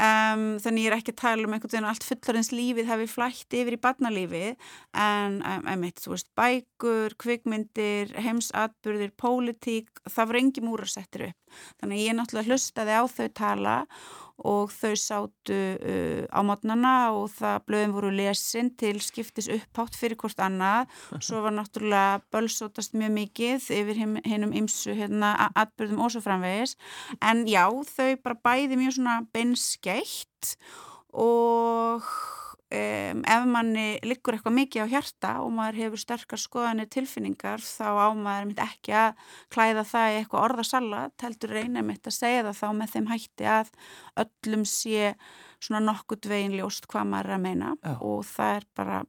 Um, 0.00 0.44
þannig 0.62 0.86
ég 0.86 0.90
er 0.90 0.96
ekki 0.96 1.14
að 1.14 1.20
tala 1.20 1.46
um 1.46 1.54
einhvern 1.54 1.72
veginn 1.74 1.88
allt 1.90 2.06
fullarins 2.06 2.50
lífið 2.54 2.88
hafi 2.90 3.08
flætt 3.10 3.56
yfir 3.58 3.76
í 3.76 3.80
barnalífið. 3.82 4.70
En 4.98 5.38
um, 5.40 5.68
einmitt, 5.70 6.02
veist, 6.06 6.30
bækur, 6.38 7.14
kvikmyndir 7.20 8.14
heimsatburðir, 8.20 9.12
pólitík 9.20 10.02
það 10.08 10.32
var 10.32 10.40
engi 10.42 10.64
múrar 10.64 10.90
settir 10.90 11.30
upp. 11.30 11.60
Þannig 11.82 12.04
ég 12.06 12.18
náttúrulega 12.18 12.50
hlustaði 12.50 12.98
á 12.98 13.02
þau 13.10 13.28
tala 13.36 13.76
og 14.46 14.72
þau 14.72 14.94
sátu 14.98 15.56
uh, 15.56 16.24
á 16.30 16.40
mótnana 16.46 16.94
og 17.16 17.30
það 17.36 17.64
blöðum 17.68 17.94
voru 17.96 18.12
lesin 18.14 18.72
til 18.80 18.96
skiptis 19.04 19.50
upphátt 19.52 19.98
fyrir 19.98 20.18
hvort 20.20 20.40
annað. 20.42 20.90
Svo 21.26 21.42
var 21.44 21.54
náttúrulega 21.56 22.20
bölsótast 22.32 22.96
mjög 22.98 23.14
mikið 23.18 23.70
yfir 23.80 24.02
hinnum 24.26 24.54
ymsu 24.62 24.96
hérna, 24.96 25.34
atbyrðum 25.54 26.04
og 26.04 26.14
svo 26.14 26.24
framvegis. 26.24 26.76
En 27.24 27.44
já, 27.48 27.66
þau 27.68 28.12
bara 28.24 28.42
bæði 28.44 28.80
mjög 28.80 28.98
svona 28.98 29.20
beinskeitt 29.34 30.54
og 31.10 32.06
Um, 32.70 33.24
ef 33.26 33.46
manni 33.50 33.96
liggur 34.06 34.36
eitthvað 34.36 34.54
mikið 34.54 34.84
á 34.86 34.92
hjarta 34.92 35.30
og 35.42 35.48
maður 35.56 35.78
hefur 35.80 35.98
sterkar 35.98 36.38
skoðanir 36.38 36.86
tilfinningar 36.94 37.58
þá 37.58 37.88
á 37.98 38.08
maður 38.14 38.44
myndi 38.46 38.62
ekki 38.62 38.94
að 38.94 39.24
klæða 39.50 39.82
það 39.90 40.10
í 40.10 40.18
eitthvað 40.20 40.44
orðasallat 40.46 41.24
heldur 41.26 41.54
reynir 41.56 41.82
mitt 41.88 42.06
að 42.06 42.14
segja 42.14 42.44
það 42.46 42.60
þá 42.60 42.68
með 42.78 42.92
þeim 42.92 43.08
hætti 43.10 43.48
að 43.56 43.72
öllum 44.22 44.62
sé 44.70 45.10
svona 45.58 45.82
nokkurt 45.88 46.30
veginn 46.30 46.54
ljóst 46.60 46.86
hvað 46.86 47.10
maður 47.10 47.32
er 47.32 47.38
að 47.40 47.44
meina 47.48 47.72
Já. 47.74 47.96
og 47.98 48.22
það 48.30 48.54
er 48.60 48.68
bara 48.78 49.02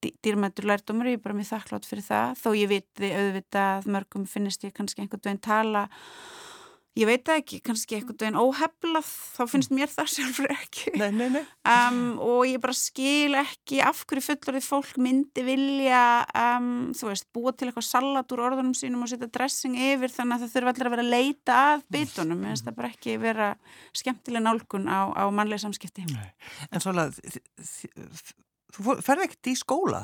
dýrmættur 0.00 0.66
lærdomur, 0.72 1.12
ég 1.12 1.20
er 1.20 1.24
bara 1.28 1.38
mjög 1.38 1.50
þakklátt 1.52 1.86
fyrir 1.86 2.06
það 2.10 2.36
þó 2.42 2.50
ég 2.58 2.74
viti 2.74 3.14
auðvitað 3.14 3.70
að 3.76 3.90
mörgum 3.94 4.26
finnist 4.34 4.66
ég 4.66 4.74
kannski 4.74 5.04
einhvern 5.04 5.28
veginn 5.28 5.44
tala 5.46 5.86
ég 6.98 7.06
veit 7.06 7.30
ekki, 7.30 7.60
kannski 7.64 7.96
einhvern 7.98 8.18
veginn 8.18 8.38
óheflað, 8.40 9.06
þá 9.36 9.42
finnst 9.52 9.74
mér 9.74 9.92
það 9.92 10.10
sjálfur 10.14 10.54
ekki 10.54 10.94
nei, 10.98 11.10
nei, 11.14 11.28
nei. 11.36 11.42
Um, 11.70 12.00
og 12.24 12.42
ég 12.48 12.62
bara 12.62 12.76
skil 12.76 13.38
ekki 13.38 13.78
af 13.84 14.02
hverju 14.10 14.26
fullorðið 14.26 14.66
fólk 14.66 14.98
myndi 15.02 15.46
vilja 15.46 16.02
um, 16.34 16.90
þú 16.96 17.12
veist, 17.12 17.28
búa 17.36 17.54
til 17.54 17.70
eitthvað 17.70 17.88
salat 17.88 18.34
úr 18.34 18.44
orðunum 18.48 18.74
sínum 18.76 19.06
og 19.06 19.12
setja 19.12 19.30
dressing 19.30 19.78
yfir 19.78 20.12
þannig 20.14 20.38
að 20.38 20.44
það 20.46 20.54
þurfa 20.56 20.74
allir 20.74 20.90
að 20.90 20.96
vera 20.96 21.06
að 21.06 21.14
leita 21.14 21.62
að 21.70 21.88
bitunum, 21.96 22.44
ég 22.44 22.54
finnst 22.54 22.68
það 22.68 22.78
bara 22.82 22.92
ekki 22.92 23.16
vera 23.22 23.50
skemmtileg 24.02 24.46
nálgun 24.46 24.90
á, 24.90 25.00
á 25.14 25.24
mannlega 25.30 25.64
samskipti 25.66 26.06
En 26.70 26.82
svolítið 26.82 27.40
þú 28.74 28.96
ferði 29.04 29.26
ekkert 29.28 29.50
í 29.50 29.56
skóla. 29.58 30.02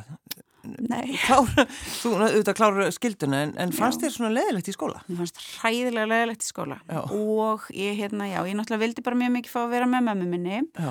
Klára, 1.27 1.67
þú 2.01 2.13
auðvitað 2.17 2.59
klára 2.59 2.89
skilduna 2.95 3.43
en, 3.47 3.55
en 3.63 3.75
fannst 3.77 4.03
þér 4.03 4.15
svona 4.15 4.33
leðilegt 4.35 4.71
í 4.71 4.75
skóla? 4.77 5.03
Mér 5.09 5.23
fannst 5.23 5.43
hræðilega 5.61 6.11
leðilegt 6.13 6.47
í 6.47 6.51
skóla 6.51 6.81
já. 6.85 7.01
og 7.05 7.69
ég, 7.75 7.95
hérna, 8.01 8.29
já, 8.31 8.41
ég 8.49 8.59
náttúrulega 8.59 8.85
vildi 8.87 9.07
bara 9.07 9.21
mjög 9.23 9.37
mikið 9.39 9.55
fá 9.55 9.61
að 9.63 9.73
vera 9.77 9.91
með 9.93 10.09
mömmu 10.11 10.29
minni 10.33 10.61
já. 10.65 10.91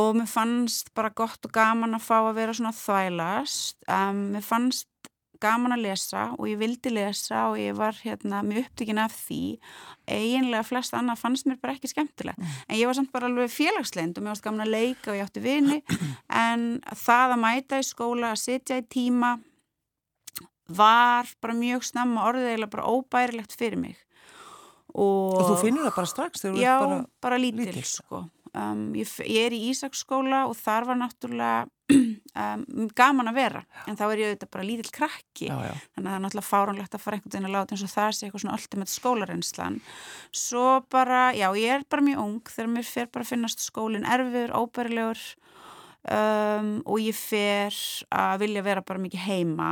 og 0.00 0.18
mér 0.18 0.30
fannst 0.30 0.90
bara 0.96 1.12
gott 1.16 1.46
og 1.46 1.54
gaman 1.54 1.98
að 1.98 2.06
fá 2.08 2.16
að 2.22 2.34
vera 2.40 2.56
svona 2.56 2.74
þvælast 2.78 3.88
um, 3.88 4.24
mér 4.36 4.46
fannst 4.46 4.88
gaman 5.44 5.76
að 5.76 5.84
lesa 5.84 6.24
og 6.34 6.48
ég 6.50 6.58
vildi 6.60 6.92
lesa 6.94 7.46
og 7.52 7.58
ég 7.60 7.76
var 7.78 7.96
hérna 8.00 8.42
mjög 8.46 8.66
upptökin 8.66 9.00
af 9.04 9.14
því 9.14 9.40
eiginlega 10.10 10.66
flest 10.66 10.96
annað 10.96 11.22
fannst 11.22 11.48
mér 11.48 11.60
bara 11.62 11.76
ekki 11.76 11.92
skemmtilega 11.92 12.40
mm. 12.40 12.60
en 12.68 12.78
ég 12.80 12.90
var 12.90 12.98
samt 12.98 13.12
bara 13.14 13.30
alveg 13.30 13.52
félagsleind 13.54 14.18
og 14.18 14.24
mér 14.24 14.34
varst 14.34 14.46
gaman 14.46 14.66
að 14.66 14.74
leika 14.74 15.12
og 15.12 15.18
ég 15.18 15.28
átti 15.28 15.44
vini 15.44 15.80
en 16.44 16.68
það 17.04 17.36
að 17.36 17.42
mæta 17.46 17.82
í 17.82 17.88
skóla 17.88 18.32
að 18.34 18.42
sitja 18.44 18.80
í 18.80 18.88
tíma 18.96 19.36
var 20.68 21.28
bara 21.44 21.56
mjög 21.56 21.84
snemma 21.84 22.24
orðiðilega 22.30 22.72
bara 22.72 22.88
óbærilegt 22.88 23.56
fyrir 23.56 23.80
mig 23.80 23.98
og, 24.94 25.34
og 25.36 25.50
þú 25.50 25.58
finnir 25.60 25.86
það 25.88 25.98
bara 25.98 26.10
strax 26.10 26.46
ert 26.48 26.60
bara, 26.62 26.98
bara 27.24 27.38
lítil, 27.40 27.66
lítil. 27.68 27.84
Sko. 27.88 28.24
Um, 28.54 28.92
ég, 28.94 29.10
ég 29.26 29.48
er 29.48 29.56
í 29.56 29.64
Ísaksskóla 29.72 30.44
og 30.46 30.54
þar 30.54 30.86
var 30.92 31.00
náttúrulega 31.00 31.64
um, 31.94 32.88
gaman 32.96 33.30
að 33.30 33.38
vera 33.38 33.62
en 33.88 33.98
þá 33.98 34.04
er 34.06 34.22
ég 34.22 34.30
auðvitað 34.32 34.52
bara 34.56 34.66
lítill 34.66 34.92
krakki. 34.94 35.48
Já, 35.50 35.56
já. 35.68 35.74
þannig 35.94 36.08
að 36.08 36.10
það 36.10 36.16
er 36.16 36.24
náttúrulega 36.24 36.50
fáránlegt 36.50 36.96
að 36.96 37.04
fara 37.04 37.18
einhvern 37.18 37.34
veginn 37.34 37.48
að 37.50 37.56
láta 37.56 37.76
eins 37.76 37.84
og 37.84 37.94
það 37.94 38.10
sé 38.10 38.26
eitthvað 38.26 38.44
svona 38.44 38.58
ultimate 38.58 38.94
skólarenslan 38.94 39.80
svo 40.44 40.66
bara, 40.92 41.22
já, 41.36 41.48
ég 41.60 41.78
er 41.78 41.88
bara 41.90 42.06
mjög 42.08 42.24
ung 42.24 42.52
þegar 42.54 42.72
mér 42.72 42.88
fer 42.88 43.10
bara 43.12 43.26
að 43.26 43.32
finnast 43.34 43.64
skólinn 43.64 44.08
erfiður, 44.08 44.56
óbærilegur 44.56 45.24
um, 46.10 46.74
og 46.84 47.00
ég 47.02 47.16
fer 47.16 47.78
að 48.12 48.44
vilja 48.44 48.64
vera 48.66 48.84
bara 48.84 49.02
mikið 49.02 49.26
heima. 49.28 49.70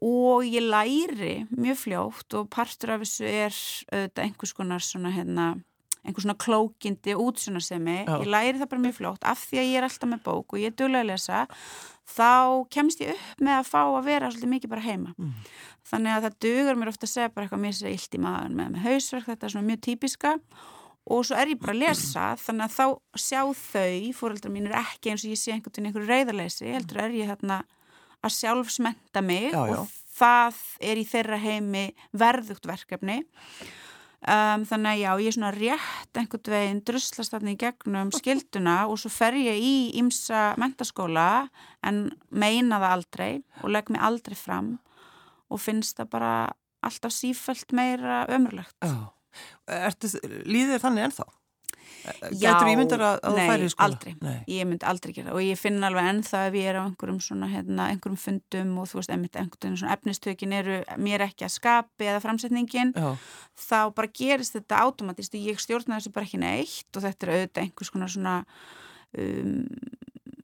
Og 0.00 0.46
ég 0.48 0.64
læri 0.64 1.34
mjög 1.52 1.82
fljótt 1.82 2.36
og 2.38 2.46
partur 2.52 2.94
af 2.94 3.02
þessu 3.04 3.26
er 3.28 3.56
auðvitað 3.92 4.22
einhvers 4.24 4.54
konar 4.56 4.84
svona 4.84 5.12
hérna 5.12 5.50
einhvers 6.04 6.24
svona 6.24 6.38
klókindi 6.40 7.14
útsunarsemi 7.18 7.98
ég 8.06 8.28
læri 8.28 8.60
það 8.60 8.70
bara 8.72 8.84
mjög 8.86 8.96
fljótt. 8.98 9.26
Af 9.28 9.44
því 9.50 9.60
að 9.60 9.68
ég 9.68 9.78
er 9.80 9.86
alltaf 9.86 10.10
með 10.10 10.22
bók 10.26 10.54
og 10.54 10.62
ég 10.62 10.72
er 10.72 10.76
duglega 10.78 11.04
að 11.04 11.10
lesa 11.12 11.42
þá 12.10 12.32
kemst 12.74 13.04
ég 13.04 13.14
upp 13.14 13.44
með 13.44 13.58
að 13.58 13.70
fá 13.70 13.80
að 13.84 14.08
vera 14.08 14.30
svolítið 14.30 14.52
mikið 14.54 14.72
bara 14.74 14.86
heima. 14.86 15.14
Mm. 15.18 15.32
þannig 15.90 16.14
að 16.14 16.26
það 16.26 16.36
dugur 16.44 16.76
mér 16.78 16.90
ofta 16.92 17.06
að 17.06 17.14
segja 17.14 17.32
bara 17.34 17.46
eitthvað 17.46 17.62
mér 17.64 17.74
sér 17.74 17.94
illt 17.94 18.14
í 18.14 18.20
maður 18.22 18.52
með, 18.54 18.68
með 18.74 18.84
hausverk 18.86 19.26
þetta 19.26 19.46
er 19.46 19.54
svona 19.54 19.68
mjög 19.70 19.80
típiska. 19.86 20.34
Og 21.10 21.24
svo 21.26 21.38
er 21.40 21.50
ég 21.50 21.58
bara 21.58 21.74
að 21.74 21.80
lesa 21.80 22.26
þannig 22.38 22.66
að 22.66 22.74
þá 22.76 22.86
sjá 23.18 23.40
þau 23.58 24.12
fóröldra 24.14 24.52
mín 24.52 24.68
er 24.68 24.76
ekki 24.82 25.10
eins 25.10 25.24
og 25.24 25.32
ég 25.32 25.40
sé 25.40 25.54
einhvern 25.54 25.72
veginn 25.72 25.90
einhverju 25.90 26.10
reyðarleysi 26.12 26.70
heldur 26.70 27.00
er 27.02 27.16
ég 27.16 27.32
þarna 27.32 27.62
að 28.20 28.36
sjálfsmenta 28.36 29.22
mig 29.24 29.48
já, 29.50 29.62
já. 29.70 29.78
og 29.80 29.94
það 30.20 30.60
er 30.90 31.00
í 31.00 31.06
þeirra 31.08 31.38
heimi 31.40 31.84
verðugt 32.12 32.68
verkefni 32.68 33.22
um, 34.26 34.66
þannig 34.68 34.90
að 34.90 35.00
já, 35.00 35.10
ég 35.10 35.30
er 35.30 35.36
svona 35.36 35.52
rétt 35.56 36.20
einhvern 36.20 36.52
veginn 36.54 36.82
druslast 36.86 37.34
þarna 37.34 37.54
í 37.54 37.60
gegnum 37.60 38.12
skilduna 38.14 38.76
og 38.90 39.00
svo 39.00 39.12
fer 39.12 39.38
ég 39.38 39.60
í 39.60 39.74
ímsa 40.00 40.50
mentaskóla 40.60 41.48
en 41.86 42.08
meina 42.28 42.80
það 42.82 42.96
aldrei 42.96 43.32
og 43.62 43.74
legg 43.74 43.92
mig 43.92 44.04
aldrei 44.04 44.38
fram 44.38 44.74
og 45.50 45.62
finnst 45.62 45.98
það 45.98 46.12
bara 46.14 46.34
alltaf 46.86 47.12
sífælt 47.12 47.74
meira 47.76 48.22
ömurlegt. 48.32 48.76
Líðir 50.48 50.80
þannig 50.82 51.10
ennþá? 51.10 51.26
Já, 52.32 52.54
að, 52.56 53.02
að 53.20 53.36
nei, 53.36 53.68
aldrei, 53.84 54.12
nei. 54.24 54.36
ég 54.48 54.68
myndi 54.68 54.86
aldrei 54.88 55.12
gera 55.14 55.34
og 55.36 55.42
ég 55.44 55.58
finn 55.60 55.84
alveg 55.84 56.06
ennþá 56.14 56.42
ef 56.48 56.56
ég 56.56 56.68
er 56.70 56.78
á 56.80 56.82
einhverjum 56.86 57.18
svona, 57.24 57.48
hérna, 57.50 57.88
einhverjum 57.92 58.16
fundum 58.20 58.70
og 58.80 58.88
þú 58.88 59.00
veist, 59.00 59.12
einmitt 59.12 59.36
einhvern 59.36 59.76
svona 59.76 59.96
efnistökin 59.98 60.54
eru 60.56 60.78
mér 61.02 61.26
ekki 61.26 61.44
að 61.44 61.54
skapi 61.58 62.08
eða 62.08 62.22
framsetningin 62.24 62.94
Já. 62.96 63.10
þá 63.68 63.80
bara 63.96 64.12
gerist 64.16 64.56
þetta 64.56 64.80
átomatist 64.86 65.36
og 65.36 65.50
ég 65.50 65.60
stjórna 65.60 65.98
þessu 65.98 66.14
bara 66.16 66.28
ekki 66.28 66.40
neitt 66.40 66.96
og 66.96 67.04
þetta 67.04 67.26
er 67.26 67.34
auðvitað 67.34 67.62
einhvers 67.66 67.92
konar 67.92 68.14
svona 68.16 68.36
um, 69.20 69.54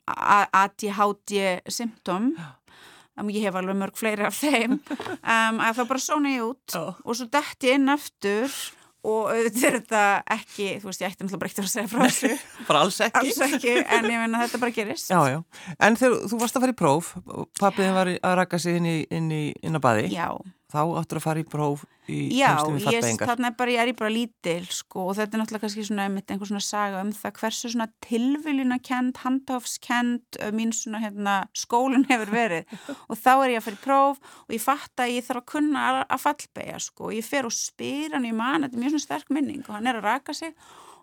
ADHD 0.06 1.36
symptom 1.72 2.32
um, 2.36 3.30
ég 3.32 3.48
hef 3.48 3.56
alveg 3.58 3.80
mörg 3.80 3.98
fleiri 3.98 4.28
af 4.28 4.40
þeim 4.42 4.76
um, 5.34 5.60
að 5.64 5.80
þá 5.80 5.84
bara 5.88 6.04
sóna 6.04 6.36
ég 6.36 6.48
út 6.50 6.76
Já. 6.76 6.84
og 6.92 7.16
svo 7.16 7.30
dætt 7.32 7.68
ég 7.68 7.80
inn 7.80 7.92
aftur 7.92 8.60
og 9.06 9.30
auðvitað 9.30 9.66
er 9.68 9.78
þetta 9.78 10.02
ekki, 10.36 10.68
þú 10.82 10.90
veist 10.90 11.04
ég 11.04 11.12
ætti 11.12 11.26
náttúrulega 11.26 11.42
bara 11.42 11.52
ekkert 11.52 11.64
að 11.64 11.72
segja 11.72 11.90
frá 11.92 12.02
þessu 12.06 12.30
bara 12.68 12.82
alls 12.86 13.00
ekki. 13.06 13.22
alls 13.22 13.40
ekki 13.46 13.74
en 13.82 14.10
ég 14.10 14.22
menna 14.24 14.42
þetta 14.44 14.62
bara 14.64 14.76
gerist 14.76 15.12
já, 15.12 15.20
já. 15.30 15.38
en 15.78 15.98
þegar 16.00 16.28
þú 16.32 16.42
varst 16.42 16.58
að 16.58 16.66
fara 16.66 16.76
í 16.76 16.80
próf 16.82 17.12
pappiðin 17.60 17.96
var 17.96 18.12
að 18.16 18.36
raka 18.42 18.62
sig 18.62 18.80
inn 18.80 18.90
í, 18.90 18.96
inn 19.14 19.32
í 19.34 19.42
inn 19.62 19.78
á 19.78 19.80
baði 19.82 20.10
já 20.14 20.28
þá 20.72 20.80
áttur 20.98 21.20
að 21.20 21.24
fara 21.24 21.42
í 21.42 21.46
próf 21.46 21.84
í 22.10 22.16
Já, 22.34 22.58
ég, 22.78 23.04
þarna 23.20 23.50
er 23.50 23.56
bara, 23.58 23.72
ég 23.74 23.82
er 23.82 23.98
bara 23.98 24.10
lítil 24.10 24.64
sko, 24.70 25.08
og 25.10 25.18
þetta 25.18 25.36
er 25.36 25.42
náttúrulega 25.42 25.64
kannski 25.64 25.84
svona 25.86 26.06
einhvers 26.08 26.50
svona 26.50 26.62
saga 26.64 27.02
um 27.04 27.12
það 27.14 27.36
hversu 27.40 27.70
svona 27.72 27.86
tilviljuna 28.06 28.78
kent, 28.82 29.20
handhafskent 29.22 30.40
mín 30.56 30.74
svona 30.74 31.02
hérna 31.02 31.36
skólinn 31.56 32.06
hefur 32.10 32.32
verið. 32.34 32.72
Og 33.10 33.18
þá 33.18 33.32
er 33.34 33.54
ég 33.54 33.60
að 33.60 33.68
fara 33.68 33.78
í 33.78 33.84
próf 33.84 34.32
og 34.46 34.56
ég 34.56 34.64
fatt 34.64 35.02
að 35.02 35.14
ég 35.16 35.26
þarf 35.26 35.42
að 35.42 35.50
kunna 35.54 35.84
að 36.02 36.24
fallbega 36.24 36.80
sko, 36.82 37.10
og 37.10 37.14
ég 37.14 37.26
fer 37.26 37.46
og 37.46 37.54
spyr 37.54 38.16
hann 38.16 38.26
í 38.26 38.34
mann, 38.34 38.66
þetta 38.66 38.78
er 38.78 38.82
mjög 38.82 38.96
svona 38.96 39.06
sterk 39.06 39.32
minning 39.34 39.62
og 39.66 39.78
hann 39.78 39.90
er 39.90 40.00
að 40.00 40.10
raka 40.10 40.34
sig. 40.36 40.54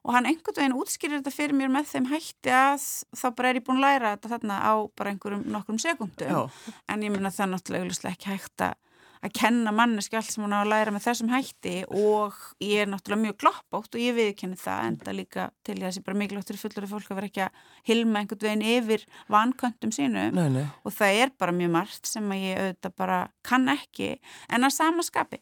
Og 0.04 0.12
hann 0.12 0.28
einhvern 0.28 0.58
veginn 0.60 0.76
útskýrir 0.76 1.22
þetta 1.22 1.32
fyrir 1.32 1.56
mér 1.56 1.70
með 1.72 1.94
þeim 1.94 2.10
hætti 2.12 2.52
að 2.52 2.88
þá 3.16 3.28
bara 3.38 3.52
er 3.54 3.60
ég 3.62 3.64
búin 3.64 3.80
að 3.80 3.86
læra 3.86 4.16
þetta 4.18 4.32
þarna 4.34 4.58
á 4.60 4.74
bara 5.00 5.14
einhverjum 5.14 5.46
nokkrum 5.54 5.80
sekundum 5.80 6.50
en 6.92 7.06
ég 7.08 7.14
minna 7.14 7.32
það 7.32 7.54
náttúrulega 7.54 8.12
ekki 8.12 8.34
hægt 8.34 8.66
að 8.68 8.76
að 9.24 9.34
kenna 9.38 9.72
manneski 9.76 10.18
allt 10.20 10.32
sem 10.32 10.44
hún 10.44 10.54
á 10.56 10.60
að 10.60 10.72
læra 10.74 10.94
með 10.94 11.06
þessum 11.06 11.32
hætti 11.32 11.76
og 11.88 12.36
ég 12.64 12.84
er 12.84 12.90
náttúrulega 12.92 13.22
mjög 13.22 13.38
gloppátt 13.44 13.96
og 13.96 14.04
ég 14.04 14.18
viðkenni 14.18 14.60
það 14.60 14.88
en 14.88 14.98
það 15.04 15.18
líka 15.20 15.46
til 15.64 15.78
ég 15.78 15.88
að 15.88 15.96
sé 15.96 16.04
bara 16.04 16.20
mikilvægt 16.20 16.52
fyrir 16.52 16.64
fullur 16.64 16.90
fólk 16.92 17.12
að 17.12 17.20
vera 17.20 17.30
ekki 17.32 17.46
að 17.46 17.62
hilma 17.90 18.22
einhvern 18.22 18.44
veginn 18.44 18.66
yfir 18.74 19.06
vankantum 19.32 19.96
sínu 19.96 20.26
nei, 20.36 20.50
nei. 20.58 20.66
og 20.84 20.96
það 20.98 21.22
er 21.24 21.34
bara 21.40 21.56
mjög 21.56 21.74
margt 21.78 22.12
sem 22.12 22.36
að 22.36 22.44
ég 22.44 22.62
auðvitað 22.64 22.98
bara 23.04 23.22
kann 23.48 23.72
ekki. 23.72 24.12
En 24.52 24.68
að 24.68 24.76
samaskapi 24.76 25.42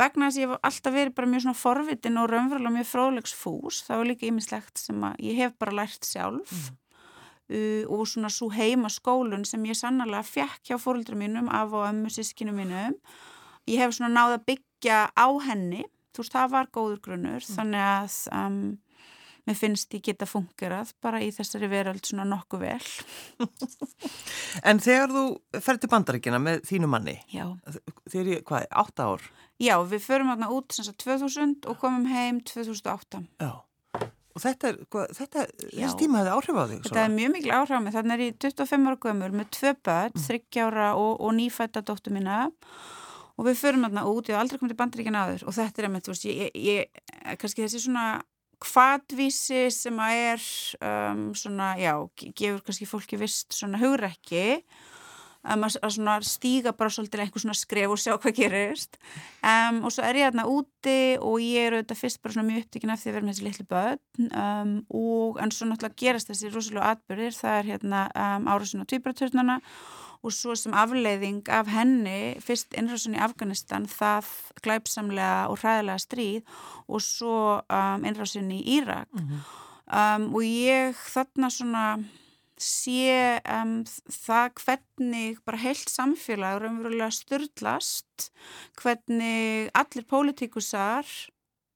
vegna 0.00 0.28
þess 0.28 0.38
að 0.38 0.42
ég 0.42 0.50
hef 0.50 0.68
alltaf 0.70 0.96
verið 0.96 1.16
bara 1.16 1.30
mjög 1.30 1.46
svona 1.46 1.62
forvitin 1.62 2.20
og 2.20 2.30
raunverulega 2.30 2.76
mjög 2.80 2.90
fróðlegsfús 2.90 3.82
þá 3.86 3.96
er 4.00 4.06
líka 4.10 4.30
ýmislegt 4.30 4.82
sem 4.82 5.06
að 5.06 5.26
ég 5.30 5.42
hef 5.44 5.58
bara 5.60 5.80
lært 5.82 6.06
sjálf. 6.06 6.50
Mm 6.50 6.78
uh, 7.50 7.84
og 7.90 8.06
svona 8.08 8.30
svo 8.32 8.50
heima 8.54 8.90
skólun 8.92 9.46
sem 9.48 9.64
ég 9.68 9.78
sannarlega 9.78 10.26
fekk 10.26 10.70
hjá 10.70 10.78
fóröldra 10.80 11.18
mínum 11.18 11.50
af 11.52 11.74
og 11.74 11.88
ömmu 11.88 12.12
sískinu 12.12 12.54
mínum. 12.56 12.96
Ég 13.68 13.82
hef 13.82 13.96
svona 13.96 14.12
náða 14.14 14.40
byggja 14.46 15.10
á 15.14 15.28
henni. 15.46 15.84
Þú 16.14 16.24
veist 16.24 16.36
það 16.36 16.54
var 16.54 16.70
góður 16.74 17.02
grunnur 17.04 17.42
mm. 17.42 17.52
þannig 17.54 17.84
að 17.86 18.16
um, 18.34 18.62
mér 19.46 19.58
finnst 19.58 19.94
ég 19.94 20.02
geta 20.08 20.26
fungerað 20.26 20.90
bara 21.02 21.20
í 21.22 21.30
þessari 21.34 21.70
veröld 21.70 22.02
svona 22.06 22.26
nokkuð 22.28 22.64
vel. 22.66 22.90
En 24.66 24.82
þegar 24.82 25.12
þú 25.14 25.24
ferði 25.62 25.84
til 25.84 25.90
bandaríkina 25.92 26.40
með 26.42 26.64
þínu 26.66 26.88
manni 26.90 27.14
Já. 27.30 27.44
Þegar 28.10 28.30
ég, 28.32 28.42
hvað, 28.48 28.66
8 28.82 29.06
ár? 29.06 29.26
Já, 29.62 29.76
við 29.86 30.02
förum 30.02 30.32
hérna 30.32 30.50
út 30.50 30.74
sem 30.74 30.84
sagt 30.88 31.04
2000 31.04 31.68
og 31.70 31.78
komum 31.78 32.08
heim 32.10 32.40
2008 32.42 33.22
Já 33.38 33.52
Og 34.40 34.46
þetta 34.46 34.70
er, 34.70 34.78
þetta, 35.18 35.42
þessi 35.68 35.98
tíma 36.00 36.22
hefði 36.22 36.32
áhrif 36.32 36.56
á 36.56 36.64
þig? 36.70 36.78
Þetta 36.86 37.02
er 37.02 37.12
mjög 37.12 37.32
mikil 37.34 37.52
áhrif 37.52 37.76
á 37.76 37.80
mig. 37.84 37.94
Þannig 37.96 38.14
er 38.14 38.22
ég 38.24 38.38
25 38.40 38.88
ára 38.88 39.00
gömur 39.04 39.36
með 39.36 39.50
tvö 39.58 39.72
börn, 39.84 40.16
mm. 40.16 40.24
30 40.30 40.64
ára 40.64 40.88
og, 40.96 41.12
og 41.20 41.34
nýfætta 41.36 41.84
dóttu 41.84 42.14
mína 42.14 42.38
og 43.40 43.46
við 43.48 43.60
förum 43.60 43.86
þarna 43.86 44.04
út, 44.08 44.28
ég 44.28 44.36
hef 44.36 44.42
aldrei 44.42 44.60
komið 44.60 44.74
til 44.74 44.80
bandaríkjan 44.80 45.16
aður 45.16 45.46
og 45.48 45.56
þetta 45.56 45.80
er 45.80 45.88
að 45.88 45.92
með, 45.94 46.02
þú 46.04 46.12
veist, 46.12 46.26
ég, 46.28 46.58
ég, 46.60 47.02
kannski 47.40 47.64
þessi 47.64 47.82
svona 47.86 48.06
kvadvísi 48.60 49.62
sem 49.72 50.00
að 50.04 50.18
er 50.26 50.46
um, 50.84 51.22
svona, 51.38 51.70
já, 51.80 51.94
gefur 52.36 52.60
kannski 52.66 52.88
fólki 52.88 53.20
vist 53.20 53.56
svona 53.56 53.80
hugrekki 53.80 54.60
um, 55.44 55.64
að, 55.66 55.78
að 55.82 56.26
stíga 56.28 56.72
bara 56.76 56.92
svolítið 56.92 57.24
einhver 57.24 57.44
svona 57.44 57.58
skref 57.58 57.94
og 57.94 58.00
sjá 58.00 58.16
hvað 58.16 58.36
gerist. 58.36 58.98
Um, 59.40 59.82
og 59.86 59.94
svo 59.94 60.04
er 60.04 60.18
ég 60.20 60.28
hérna 60.28 60.46
úti 60.50 60.98
og 61.18 61.40
ég 61.44 61.68
er 61.68 61.78
auðvitað 61.78 62.02
fyrst 62.02 62.22
bara 62.22 62.36
svona 62.36 62.48
mjög 62.50 62.66
upptíkin 62.66 62.92
af 62.92 63.00
því 63.00 63.10
að 63.10 63.16
vera 63.16 63.26
með 63.26 63.38
þessi 63.38 63.48
litlu 63.48 63.66
börn. 63.70 64.02
Um, 64.30 64.74
og 65.00 65.40
en 65.40 65.54
svo 65.54 65.70
náttúrulega 65.70 66.02
gerast 66.04 66.30
þessi 66.32 66.52
rosalega 66.52 66.92
atbyrðir, 66.94 67.34
það 67.38 67.58
er 67.58 67.72
hérna 67.74 68.04
um, 68.12 68.52
árásin 68.52 68.84
á 68.84 68.90
týpraturnana 68.90 69.58
og 70.20 70.34
svo 70.36 70.54
sem 70.58 70.74
afleiðing 70.76 71.48
af 71.48 71.70
henni 71.72 72.36
fyrst 72.44 72.76
innrásun 72.76 73.16
í 73.16 73.22
Afganistan 73.24 73.86
það 73.88 74.28
glæpsamlega 74.60 75.48
og 75.48 75.62
hræðilega 75.62 76.02
stríð 76.02 76.58
og 76.84 77.00
svo 77.00 77.36
innrásun 78.04 78.52
í 78.52 78.60
Írak. 78.76 79.08
Mm 79.12 79.28
-hmm. 79.28 80.34
og 80.34 80.42
ég 80.44 80.94
þarna 80.94 81.50
svona 81.50 81.84
sé 82.60 83.40
um, 83.48 83.80
það 84.12 84.62
hvernig 84.64 85.42
bara 85.48 85.62
heilt 85.64 85.90
samfélag 85.90 86.60
raunverulega 86.62 87.10
styrlast 87.16 88.30
hvernig 88.80 89.70
allir 89.80 90.08
pólitíkusar 90.10 91.08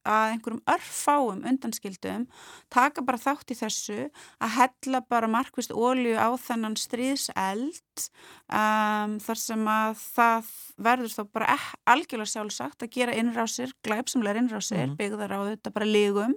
að 0.05 0.35
einhverjum 0.35 0.63
örfáum 0.69 1.45
undanskildum 1.49 2.27
taka 2.73 3.05
bara 3.07 3.21
þátt 3.21 3.55
í 3.55 3.57
þessu 3.57 3.99
að 4.45 4.55
hella 4.59 5.01
bara 5.09 5.31
markvist 5.33 5.73
ólju 5.73 6.15
á 6.21 6.29
þennan 6.41 6.77
stríðseld 6.77 8.05
um, 8.53 9.17
þar 9.25 9.41
sem 9.41 9.69
að 9.71 10.03
það 10.03 10.51
verður 10.89 11.15
þá 11.15 11.23
bara 11.39 11.59
algjörlega 11.89 12.33
sjálfsagt 12.35 12.85
að 12.85 12.93
gera 12.99 13.17
innrásir, 13.17 13.73
glæpsamlegar 13.87 14.43
innrásir 14.43 14.85
mm. 14.85 14.99
byggðar 15.01 15.37
á 15.37 15.41
þetta 15.49 15.75
bara 15.75 15.89
lígum 15.89 16.37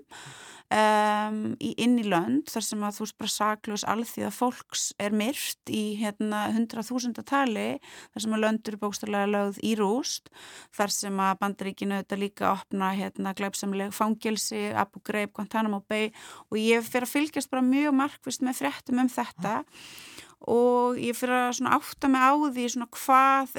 Um, 0.67 1.53
í, 1.63 1.69
inn 1.79 1.93
í 1.95 2.03
lönd 2.03 2.49
þar 2.51 2.63
sem 2.65 2.81
að 2.83 2.97
þú 2.97 3.05
veist 3.05 3.15
bara 3.21 3.31
saklaus 3.31 3.85
alþýða 3.87 4.31
fólks 4.35 4.81
er 4.99 5.13
myrt 5.15 5.71
í 5.71 5.95
hérna 5.95 6.41
hundra 6.51 6.83
þúsunda 6.83 7.23
tali 7.23 7.77
þar 8.11 8.23
sem 8.25 8.35
að 8.35 8.43
löndur 8.43 8.75
er 8.75 8.81
bókstarlega 8.81 9.29
lögð 9.31 9.61
í 9.63 9.71
rúst 9.79 10.27
þar 10.75 10.91
sem 10.91 11.21
að 11.23 11.39
bandaríkinu 11.45 12.01
þetta 12.01 12.19
líka 12.19 12.49
opna 12.51 12.91
hérna 12.99 13.31
glæpsamleg 13.39 13.95
fangelsi, 13.95 14.65
Abu 14.75 14.99
Ghraib, 15.07 15.31
Guantanamo 15.39 15.79
Bay 15.87 16.11
og 16.51 16.59
ég 16.59 16.83
fyrir 16.83 17.07
að 17.07 17.13
fylgjast 17.15 17.53
bara 17.53 17.63
mjög 17.63 17.95
markvist 18.01 18.43
með 18.43 18.59
fréttum 18.59 18.99
um 19.05 19.13
þetta 19.15 19.61
og 20.45 20.99
ég 21.01 21.17
fyrir 21.17 21.33
að 21.33 21.69
átta 21.73 22.09
mig 22.11 22.21
á 22.21 22.33
því 22.37 22.65
hvað 22.93 23.55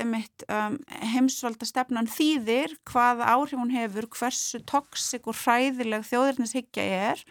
um, 0.46 0.76
heimsvalda 1.12 1.66
stefnan 1.66 2.10
þýðir, 2.10 2.76
hvað 2.88 3.24
áhrif 3.26 3.58
hún 3.58 3.74
hefur, 3.74 4.06
hversu 4.14 4.60
toksik 4.62 5.26
og 5.26 5.36
hræðileg 5.42 6.06
þjóðirnishyggja 6.06 6.86
er 7.10 7.24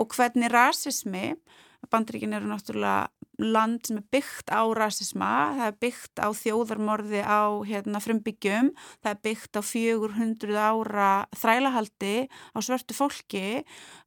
og 0.00 0.16
hvernig 0.16 0.50
rasismi 0.52 1.34
Bandaríkin 1.88 2.36
eru 2.36 2.50
náttúrulega 2.50 3.08
land 3.40 3.86
sem 3.88 3.98
er 4.00 4.06
byggt 4.12 4.52
á 4.52 4.62
rasisma, 4.76 5.30
það 5.56 5.66
er 5.66 5.76
byggt 5.80 6.20
á 6.20 6.28
þjóðarmorði 6.36 7.22
á 7.24 7.42
hérna, 7.66 8.02
frumbyggjum, 8.04 8.70
það 9.00 9.12
er 9.14 9.22
byggt 9.24 9.56
á 9.56 9.62
400 9.64 10.58
ára 10.60 11.10
þrælahaldi 11.40 12.14
á 12.28 12.58
svörtu 12.60 12.96
fólki, 12.96 13.62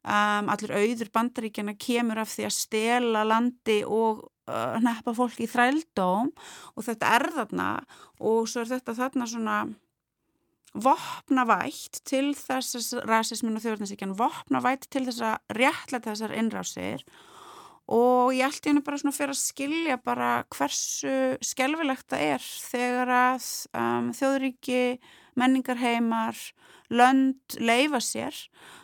um, 0.06 0.52
allir 0.54 0.76
auður 0.78 1.14
bandaríkjana 1.16 1.76
kemur 1.80 2.22
af 2.24 2.34
því 2.36 2.48
að 2.50 2.58
stela 2.60 3.26
landi 3.28 3.82
og 3.88 4.28
uh, 4.50 4.78
neppa 4.84 5.16
fólki 5.18 5.48
í 5.48 5.52
þrældóm 5.52 6.30
og 6.76 6.86
þetta 6.86 7.16
er 7.18 7.30
þarna 7.40 7.70
og 8.22 8.46
svo 8.50 8.64
er 8.64 8.76
þetta 8.76 8.98
þarna 9.02 9.30
svona 9.30 9.58
vopnavætt 10.74 12.02
til 12.10 12.32
þess 12.38 12.96
rasismin 13.06 13.60
og 13.60 13.62
þjóðarnarsíkjan 13.66 14.18
vopnavætt 14.18 14.90
til 14.94 15.06
þess 15.06 15.22
að 15.28 15.60
réttlega 15.60 16.10
þessar 16.10 16.34
innrásir 16.38 17.06
og 17.06 17.33
ég 18.34 18.46
ætti 18.48 18.72
henni 18.72 18.84
bara 18.86 19.00
svona 19.02 19.16
fyrir 19.16 19.34
að 19.34 19.42
skilja 19.42 19.98
bara 20.04 20.30
hversu 20.54 21.16
skelvilegt 21.44 22.08
það 22.14 22.28
er 22.36 22.46
þegar 22.72 23.12
að 23.18 23.50
um, 23.76 24.08
þjóðríki, 24.16 24.84
menningarheimar, 25.40 26.40
lönd 26.94 27.58
leifa 27.60 28.00
sér 28.04 28.38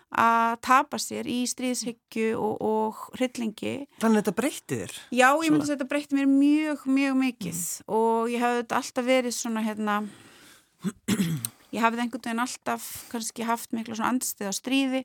að 0.09 0.55
tapa 0.65 0.97
sér 0.97 1.27
í 1.29 1.43
stríðshyggju 1.47 2.33
og, 2.41 2.55
og 2.65 3.01
hryllingi. 3.19 3.75
Þannig 4.01 4.17
að 4.17 4.23
þetta 4.23 4.35
breytti 4.39 4.79
þér? 4.79 4.95
Já, 5.13 5.27
ég 5.29 5.53
myndi 5.53 5.67
að 5.67 5.73
þetta 5.75 5.89
breytti 5.91 6.17
mér 6.17 6.31
mjög, 6.31 6.87
mjög 6.89 7.19
mikið 7.19 7.59
mm. 7.59 7.91
og 7.99 8.33
ég 8.33 8.43
hafði 8.43 8.65
alltaf 8.79 9.05
verið 9.05 9.35
svona 9.37 9.63
hérna, 9.67 9.99
ég 11.75 11.85
hafði 11.85 12.03
einhvern 12.03 12.25
veginn 12.25 12.43
alltaf 12.47 12.89
kannski 13.13 13.45
haft 13.45 13.75
miklu 13.77 13.99
svona 13.99 14.15
andstið 14.15 14.49
á 14.49 14.53
stríði 14.57 15.03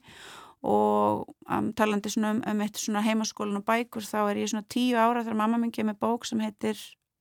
og 0.64 1.26
um, 1.50 1.72
talandi 1.76 2.10
um, 2.16 2.40
um 2.40 2.60
eitt 2.64 2.80
heimaskólan 2.80 3.60
og 3.60 3.66
bækur 3.68 4.06
þá 4.06 4.20
er 4.30 4.40
ég 4.40 4.50
svona 4.52 4.64
tíu 4.64 4.96
ára 4.96 5.22
þegar 5.22 5.40
mamma 5.42 5.60
minn 5.60 5.74
kemur 5.74 5.98
bók 6.00 6.24
sem 6.24 6.40
heitir 6.40 6.78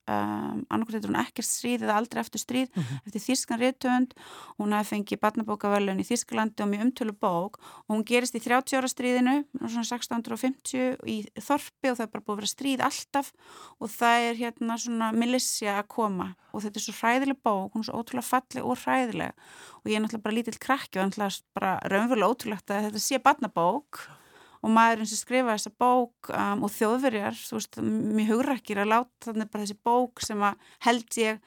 um, 0.10 0.64
annarkvæmt 0.68 0.98
heitir 0.98 1.12
hún 1.12 1.20
ekkert 1.22 1.48
stríð 1.48 1.86
eða 1.86 1.98
aldrei 2.00 2.22
eftir 2.22 2.42
stríð 2.42 2.70
mm 2.74 2.84
-hmm. 2.84 3.00
eftir 3.08 3.22
Þískan 3.24 3.60
Rittönd 3.62 4.12
hún 4.60 4.74
hafi 4.76 4.96
fengið 4.96 5.22
barnabókaverlun 5.24 6.02
í 6.02 6.08
Þísklandi 6.08 6.64
og 6.64 6.70
mjög 6.70 6.84
umtölu 6.86 7.14
bók. 7.14 7.60
Og 7.88 7.96
hún 7.96 8.04
gerist 8.04 8.36
í 8.36 8.40
30 8.40 8.78
ára 8.78 8.88
stríðinu 8.88 9.36
svona 9.60 9.86
1650 9.86 10.98
í 11.06 11.18
Þorpi 11.40 11.92
og 11.92 11.98
það 11.98 12.06
er 12.06 12.14
bara 12.14 12.26
búið 12.26 12.34
að 12.34 12.40
vera 12.42 12.56
stríð 12.56 12.80
alltaf. 12.82 13.34
Og 13.80 13.90
það 13.90 14.18
er 14.30 14.36
hérna 14.36 14.78
svona 14.78 15.12
milissja 15.12 15.80
að 15.80 15.88
koma. 15.88 16.36
Og 16.54 16.62
þetta 16.62 16.78
er 16.80 16.86
svo 16.86 16.94
hræðileg 16.94 17.38
bók 17.44 17.74
hún 17.74 17.84
er 17.84 17.88
svo 17.88 18.00
ótrúlega 18.00 18.32
falleg 18.32 18.64
og 18.66 18.78
hræðileg. 18.84 19.32
Og 19.84 19.86
ég 19.92 19.96
er 19.96 20.02
náttúrulega 20.02 20.24
bara 20.24 20.36
lítill 20.36 20.60
krakki 20.60 21.00
og 21.00 21.06
náttúrulega 21.06 21.42
bara 21.54 21.80
raunverulega 21.90 22.32
ótrúlegt 22.32 22.72
að 22.72 22.84
þetta 22.88 23.00
sé 23.00 23.20
barnabók 23.20 24.23
og 24.64 24.72
maðurinn 24.72 25.10
sem 25.10 25.20
skrifa 25.20 25.58
þessa 25.58 25.74
bók 25.84 26.30
um, 26.32 26.64
og 26.64 26.72
þjóðverjar, 26.72 27.36
þú 27.36 27.58
veist, 27.58 27.80
mér 27.84 28.30
hugra 28.32 28.56
ekki 28.58 28.78
að 28.78 28.94
láta 28.94 29.30
þannig 29.30 29.52
bara 29.52 29.66
þessi 29.66 29.80
bók 29.84 30.24
sem 30.24 30.46
að 30.48 30.70
held 30.88 31.18
ég 31.20 31.42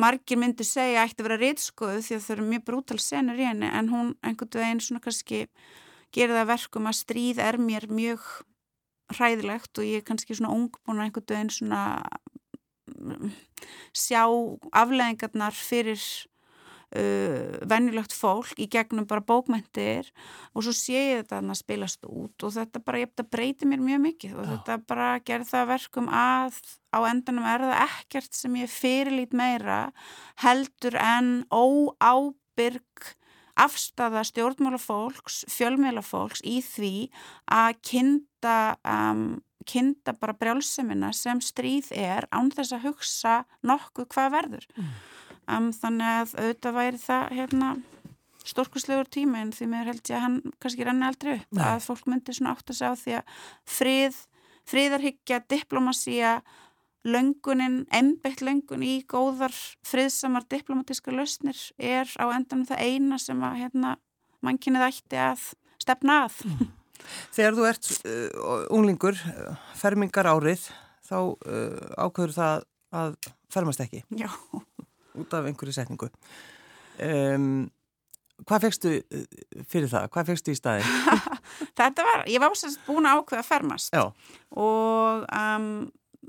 margir 0.00 0.38
myndi 0.38 0.64
segja 0.66 1.04
ætti 1.04 1.20
að 1.20 1.28
vera 1.28 1.40
reytskoðu 1.40 2.04
því 2.04 2.16
að 2.16 2.24
það 2.24 2.34
eru 2.36 2.48
mjög 2.52 2.66
brútal 2.68 3.00
senur 3.02 3.40
í 3.40 3.48
henni 3.48 3.70
en 3.70 3.90
hún 3.90 4.12
einhvern 4.22 4.62
veginn 4.62 4.84
svona 4.84 5.02
kannski 5.04 5.42
gerir 6.14 6.36
það 6.38 6.50
verkum 6.52 6.88
að 6.90 6.98
stríð 7.00 7.42
er 7.42 7.58
mér 7.60 7.86
mjög 7.90 8.26
hræðilegt 9.16 9.80
og 9.80 9.86
ég 9.86 10.00
er 10.00 10.06
kannski 10.06 10.36
svona 10.38 10.54
ung 10.54 10.70
búin 10.84 11.00
að 11.00 11.08
einhvern 11.08 11.28
veginn 11.34 11.52
svona 11.54 11.82
mm, 12.94 13.32
sjá 13.96 14.22
afleðingarnar 14.82 15.56
fyrir 15.56 16.00
uh, 16.96 17.60
venjulegt 17.70 18.14
fólk 18.16 18.58
í 18.60 18.66
gegnum 18.70 19.06
bara 19.10 19.24
bókmyndir 19.24 20.10
og 20.54 20.64
svo 20.64 20.74
sé 20.76 20.98
ég 20.98 21.22
þetta 21.22 21.40
að 21.42 21.60
spilast 21.60 22.06
út 22.08 22.46
og 22.46 22.54
þetta 22.56 22.82
bara, 22.84 23.02
ég 23.04 23.24
breyti 23.30 23.68
mér 23.68 23.82
mjög 23.84 24.02
mikið 24.06 24.36
og 24.36 24.44
Já. 24.44 24.50
þetta 24.54 24.78
bara 24.90 25.10
gerð 25.26 25.52
það 25.52 25.70
verkum 25.74 26.10
að 26.10 26.58
á 26.90 26.98
endanum 27.06 27.46
er 27.46 27.66
það 27.68 27.86
ekkert 27.86 28.36
sem 28.36 28.58
ég 28.58 28.72
fyrirlít 28.72 29.36
meira 29.36 29.80
heldur 30.42 30.98
en 30.98 31.32
óábyrg 31.50 33.14
afstafa 33.60 34.22
stjórnmálafólks, 34.24 35.44
fjölmjölafólks 35.52 36.40
í 36.48 36.60
því 36.64 36.94
að 37.52 37.74
kynnta, 37.84 38.56
um, 38.88 39.42
kynnta 39.68 40.14
bara 40.16 40.36
brjálsemina 40.38 41.10
sem 41.12 41.42
stríð 41.44 41.90
er 41.92 42.24
án 42.32 42.48
þess 42.54 42.72
að 42.78 42.86
hugsa 42.88 43.34
nokkuð 43.66 44.08
hvað 44.14 44.32
verður. 44.38 44.70
Mm 44.78 44.94
um, 45.56 45.70
þannig 45.74 46.12
að 46.14 46.34
auðvitað 46.38 46.76
væri 46.76 47.02
það 47.02 47.34
hérna, 47.38 47.70
stórkuslegur 48.50 49.10
tíma 49.12 49.42
en 49.44 49.52
því 49.54 49.68
mér 49.70 49.90
held 49.90 50.02
ég 50.08 50.16
að 50.16 50.24
hann 50.24 50.40
kannski 50.62 50.86
renni 50.86 51.06
aldrei 51.06 51.34
upp 51.36 51.58
Nei. 51.58 51.66
að 51.66 51.84
fólk 51.84 52.08
myndir 52.08 52.36
svona 52.36 52.54
átt 52.54 52.72
að 52.72 52.78
segja 52.78 52.96
því 53.02 53.14
að 53.18 53.38
frið, 53.76 54.18
friðarhyggja, 54.70 55.40
diplomasía 55.50 56.34
löngunin, 57.08 57.84
embeitt 57.96 58.42
löngun 58.44 58.84
í 58.84 58.98
góðar, 59.08 59.54
friðsamar 59.88 60.44
diplomatíska 60.52 61.14
lausnir 61.14 61.60
er 61.78 62.10
á 62.20 62.28
endanum 62.28 62.66
það 62.68 62.84
eina 62.84 63.20
sem 63.20 63.40
að 63.44 63.62
hérna, 63.62 63.94
mannkynnið 64.44 64.86
ætti 64.88 65.20
að 65.20 65.46
stefna 65.80 66.24
að 66.26 66.44
mm. 66.48 66.76
Þegar 67.32 67.54
þú 67.56 67.62
ert 67.64 67.86
uh, 68.04 68.64
unglingur, 68.76 69.16
uh, 69.16 69.54
fermingar 69.80 70.28
árið 70.28 70.66
þá 71.08 71.16
uh, 71.16 71.86
ákveður 71.96 72.34
það 72.36 72.66
að 73.00 73.14
fermast 73.50 73.82
ekki 73.86 74.02
Já 74.18 74.28
út 75.18 75.36
af 75.36 75.46
einhverju 75.48 75.76
setningu 75.76 76.10
um, 77.02 77.68
Hvað 78.48 78.62
fegstu 78.64 78.90
uh, 78.96 79.24
fyrir 79.68 79.90
það? 79.92 80.06
Hvað 80.14 80.30
fegstu 80.32 80.54
í 80.54 80.56
staðin? 80.56 80.86
Þetta 81.78 82.06
var, 82.06 82.22
ég 82.30 82.40
var 82.40 82.54
ásast 82.54 82.80
búin 82.86 83.08
að 83.08 83.20
ákveða 83.20 83.42
að 83.42 83.50
fermast 83.50 83.96
Já. 83.96 84.04
og 84.56 85.26
um, 85.28 85.66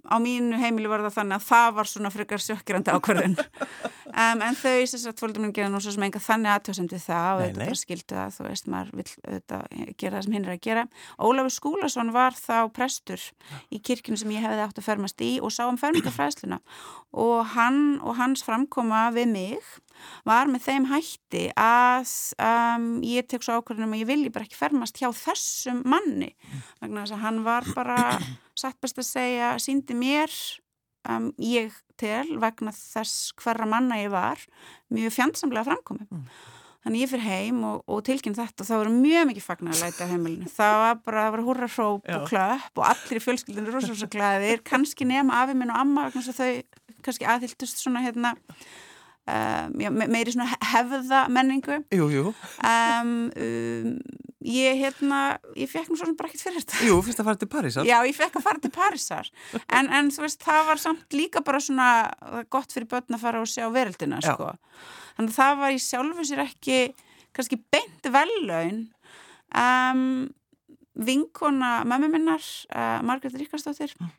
á 0.07 0.15
mínu 0.23 0.59
heimili 0.61 0.89
var 0.89 1.03
það 1.05 1.17
þannig 1.19 1.37
að 1.37 1.47
það 1.49 1.73
var 1.77 1.89
svona 1.91 2.11
frekar 2.13 2.41
sjökkirandi 2.41 2.93
ákverðin 2.95 3.35
um, 4.23 4.41
en 4.41 4.57
þau 4.57 4.87
sem 4.89 5.01
sagt 5.03 5.21
fólkdur 5.21 5.43
mér 5.43 5.53
gera 5.55 5.71
nú 5.71 5.81
svo 5.83 5.93
sem 5.95 6.05
enga 6.07 6.21
þannig 6.23 6.53
aðtjóðsend 6.55 6.95
við 6.95 7.03
það 7.05 7.31
og 7.33 7.43
þetta 7.43 7.65
bara 7.65 7.79
skildu 7.81 8.17
það 8.17 8.37
þú 8.37 8.47
veist 8.47 8.71
maður 8.71 8.93
vil 8.99 9.07
auðvitað 9.27 9.95
gera 10.01 10.15
það 10.15 10.25
sem 10.25 10.35
hinn 10.35 10.47
er 10.47 10.55
að 10.55 10.63
gera. 10.65 10.85
Ólafur 11.21 11.55
Skúlason 11.55 12.13
var 12.15 12.37
þá 12.37 12.57
prestur 12.73 13.27
í 13.69 13.79
kirkjum 13.83 14.19
sem 14.19 14.33
ég 14.35 14.45
hefði 14.45 14.65
átt 14.65 14.81
að 14.81 14.87
fermast 14.87 15.23
í 15.25 15.31
og 15.43 15.53
sá 15.53 15.63
um 15.67 15.79
fermingafræðsluna. 15.81 16.61
Og 17.11 17.53
hann 17.55 17.99
og 18.01 18.17
hans 18.19 18.45
framkoma 18.47 19.07
við 19.15 19.33
mig 19.35 19.71
var 20.27 20.51
með 20.51 20.65
þeim 20.67 20.87
hætti 20.91 21.43
að 21.59 22.15
um, 22.37 22.87
ég 23.05 23.27
tek 23.29 23.45
svo 23.45 23.59
ákveðinum 23.59 23.95
að 23.95 24.03
ég 24.03 24.09
vilji 24.09 24.33
bara 24.33 24.47
ekki 24.47 24.59
fermast 24.59 25.01
hjá 25.01 25.09
þessum 25.15 25.83
manni. 25.87 26.31
Vegna 26.81 27.05
þess 27.05 27.17
að 27.17 27.23
hann 27.25 27.43
var 27.47 27.69
bara 27.75 27.99
satt 28.61 28.79
best 28.83 29.01
að 29.01 29.09
segja, 29.09 29.53
síndi 29.61 29.97
mér 29.97 30.33
um, 31.09 31.29
ég 31.41 31.75
til 32.01 32.39
vegna 32.41 32.73
þess 32.75 33.35
hverra 33.41 33.67
manna 33.69 33.99
ég 34.01 34.11
var 34.13 34.41
mjög 34.93 35.13
fjandsamlega 35.19 35.69
framkomið 35.69 36.09
mm. 36.09 36.25
Þannig 36.81 37.03
ég 37.03 37.09
fyrir 37.11 37.25
heim 37.27 37.57
og, 37.69 37.81
og 37.93 37.99
tilkynna 38.07 38.39
þetta 38.39 38.63
og 38.63 38.67
það 38.71 38.79
voru 38.81 38.93
mjög 38.95 39.27
mikið 39.29 39.43
fagnar 39.45 39.75
að 39.75 39.83
læta 39.85 40.05
heimilinu. 40.09 40.47
Það 40.49 40.77
var 40.81 40.95
bara, 41.05 41.25
það 41.25 41.35
var 41.35 41.43
húrra 41.45 41.67
hróp 41.69 42.07
og 42.09 42.23
klöpp 42.25 42.81
og 42.81 42.85
allir 42.87 43.19
í 43.19 43.21
fjölskyldinu 43.21 43.73
rosalega 43.75 44.09
glæðir, 44.15 44.63
kannski 44.65 45.05
nema 45.05 45.43
afi 45.43 45.53
minn 45.59 45.69
og 45.69 45.77
amma, 45.77 46.07
þau 46.09 46.47
kannski 47.05 47.27
aðhildust 47.29 47.83
svona 47.83 48.01
hérna 48.01 48.33
Um, 49.31 49.75
já, 49.79 49.87
meiri 49.93 50.33
svona 50.33 50.49
hefða 50.73 51.21
menningu. 51.31 51.77
Jú, 51.93 52.07
jú. 52.11 52.31
Um, 52.67 53.11
um, 53.31 53.93
ég 54.43 54.81
hérna 54.81 55.19
ég 55.55 55.69
fekk 55.71 55.91
nú 55.91 55.99
svona 55.99 56.17
bara 56.19 56.27
ekkert 56.27 56.43
fyrir 56.43 56.59
þetta. 56.59 56.81
Jú, 56.89 56.97
fyrst 57.05 57.21
að 57.21 57.29
fara 57.29 57.39
til 57.39 57.49
Parísar. 57.53 57.87
Já, 57.87 57.95
ég 58.09 58.17
fekk 58.17 58.39
að 58.41 58.45
fara 58.47 58.63
til 58.63 58.73
Parísar. 58.75 59.29
En, 59.69 59.87
en 59.87 60.11
þú 60.11 60.25
veist, 60.25 60.41
það 60.43 60.67
var 60.71 60.83
samt 60.83 61.15
líka 61.15 61.43
bara 61.47 61.61
svona 61.63 61.87
gott 62.51 62.75
fyrir 62.75 62.89
börn 62.91 63.15
að 63.15 63.23
fara 63.23 63.45
og 63.45 63.51
sjá 63.51 63.69
verildina 63.71 64.19
sko. 64.25 64.51
þannig 65.15 65.31
að 65.31 65.39
það 65.39 65.57
var 65.63 65.77
í 65.77 65.81
sjálfu 65.85 66.27
sér 66.27 66.43
ekki 66.47 66.81
kannski 67.31 67.61
beint 67.71 68.11
vellaun 68.11 68.85
vinkona 71.01 71.71
mömmu 71.87 72.11
minnar 72.11 72.43
uh, 72.75 72.99
Margret 73.07 73.37
Ríkarsdóttir 73.39 73.95
mm 73.95 74.11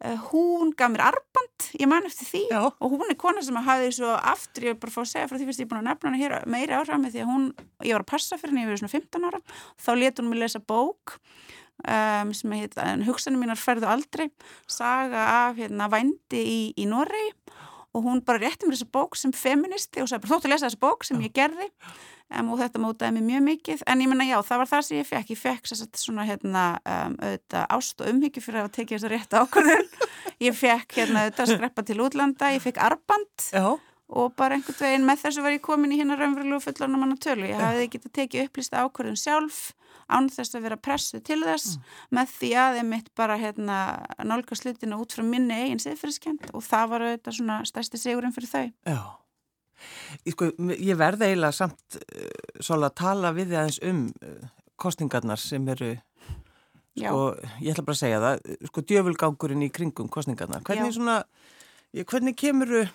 hún 0.00 0.72
gaf 0.76 0.92
mér 0.94 1.02
arband, 1.10 1.66
ég 1.76 1.88
man 1.90 2.06
eftir 2.08 2.28
því. 2.30 2.42
Já. 2.48 2.62
og 2.72 2.94
hún 2.94 3.10
er 3.10 3.18
kona 3.20 3.42
sem 3.44 3.56
hafi 3.56 3.90
svo 3.92 4.14
aftur, 4.16 4.64
ég 4.70 4.74
er 4.74 4.80
bara 4.80 4.92
að 4.92 4.96
fá 4.96 5.02
að 5.02 5.10
segja 5.12 5.28
frá 5.28 5.36
því 5.36 5.48
fyrst 5.50 5.60
ég 5.60 5.66
er 5.66 5.70
búin 5.72 5.82
að 5.82 5.88
nefna 5.90 6.10
hana 6.10 6.20
hér 6.22 6.36
meiri 6.48 6.76
ára 6.76 6.98
með 7.00 7.16
því 7.16 7.24
að 7.24 7.32
hún, 7.34 7.46
ég 7.84 7.96
var 7.96 8.04
að 8.06 8.12
passa 8.14 8.38
fyrir 8.40 8.54
henni, 8.54 8.64
ég 8.64 8.72
var 8.72 8.80
svona 8.80 8.94
15 8.96 9.28
ára. 9.28 9.40
Þá 9.76 9.90
letur 10.00 10.24
hún 10.24 10.32
mér 10.32 10.42
lesa 10.46 10.62
bók 10.64 11.18
um, 11.84 12.32
sem 12.36 12.56
heit 12.56 12.78
Hugsanum 13.06 13.44
mínar 13.44 13.60
ferðu 13.60 13.90
aldrei. 13.90 14.30
Saga 14.70 15.26
af 15.46 15.60
hérna 15.60 15.90
vændi 15.92 16.40
í, 16.40 16.60
í 16.80 16.88
Noregi 16.88 17.34
og 17.90 18.06
hún 18.06 18.22
bara 18.22 18.38
rétti 18.38 18.68
mér 18.68 18.76
þessa 18.76 18.92
bók 18.94 19.18
sem 19.18 19.32
feministi 19.34 20.02
og 20.02 20.08
sagði 20.10 20.24
bara 20.24 20.36
þóttu 20.36 20.48
að 20.48 20.54
lesa 20.54 20.68
þessa 20.68 20.82
bók 20.84 21.06
sem 21.06 21.20
ég 21.24 21.34
gerði. 21.34 21.66
Um, 22.30 22.52
og 22.54 22.60
þetta 22.60 22.78
mótaði 22.78 23.16
mér 23.16 23.26
mjög 23.26 23.42
mikið. 23.48 23.80
En 23.90 24.02
ég 24.04 24.10
menna 24.10 24.26
já, 24.28 24.36
það 24.46 24.60
var 24.62 24.70
það 24.70 24.84
sem 24.86 25.00
ég 25.00 25.08
fekk 25.08 25.32
ég 25.34 25.40
fekk 25.40 25.70
svona 25.98 26.26
hérna 26.28 26.64
um, 26.78 27.16
auðvitað, 27.18 27.64
ást 27.74 28.04
og 28.04 28.12
umhyggju 28.12 28.44
fyrir 28.44 28.62
að 28.62 28.72
tekja 28.76 28.98
þessu 28.98 29.10
rétt 29.10 29.34
ákvörðun. 29.40 29.88
Ég 30.46 30.54
fekk 30.56 30.94
hérna 31.00 31.24
auðvitað 31.24 31.42
að 31.48 31.56
skreppa 31.56 31.86
til 31.88 31.98
útlanda. 32.04 32.52
Ég 32.54 32.62
fekk 32.62 32.78
arband 32.86 33.48
já. 33.50 33.66
og 34.14 34.36
bara 34.38 34.56
einhvern 34.56 34.78
veginn 34.78 35.08
með 35.10 35.24
þessu 35.24 35.42
var 35.44 35.56
ég 35.56 35.64
komin 35.66 35.92
í 35.92 35.98
hérna 35.98 36.20
raunverulegu 36.20 36.62
fullan 36.68 36.94
á 36.94 36.98
manna 37.02 37.18
tölu. 37.18 37.50
Ég 37.50 37.58
hafði 37.58 37.90
getið 37.96 38.14
tekið 38.20 38.46
upplýsta 38.46 38.86
ákvörðun 38.86 39.18
sjálf 39.18 39.60
án 40.10 40.28
þess 40.32 40.56
að 40.56 40.66
vera 40.66 40.78
pressu 40.80 41.20
til 41.24 41.40
þess 41.44 41.76
mm. 41.76 41.88
með 42.18 42.34
því 42.34 42.50
að 42.64 42.78
ég 42.80 42.86
mitt 42.90 43.08
bara 43.18 43.38
hérna, 43.40 43.78
nálga 44.26 44.58
slutina 44.58 44.98
út 45.00 45.16
frá 45.16 45.24
minni 45.26 45.56
eigin 45.56 45.82
siðfyrirskend 45.82 46.50
og 46.52 46.64
það 46.66 46.92
var 46.92 47.06
auðvitað 47.06 47.38
svona 47.38 47.58
stærsti 47.68 48.00
sigurinn 48.00 48.34
fyrir 48.36 48.52
þau. 48.52 48.64
Já, 48.90 49.00
sko, 50.34 50.52
ég 50.76 51.00
verði 51.00 51.30
eiginlega 51.30 51.56
samt 51.56 52.00
uh, 52.00 52.78
að 52.80 52.94
tala 53.02 53.34
við 53.36 53.52
þið 53.52 53.60
aðeins 53.62 53.82
um 53.90 54.06
uh, 54.10 54.48
kostningarnar 54.80 55.42
sem 55.42 55.68
eru, 55.74 55.92
sko, 56.96 57.20
ég 57.60 57.74
ætla 57.74 57.86
bara 57.86 57.98
að 57.98 58.02
segja 58.02 58.24
það, 58.24 58.42
sko, 58.72 58.88
djöfulgangurinn 58.92 59.68
í 59.68 59.70
kringum 59.74 60.10
kostningarnar. 60.12 60.64
Hvernig, 60.66 60.96
svona, 60.96 61.22
hvernig 62.02 62.36
kemur 62.40 62.74
þau 62.80 62.90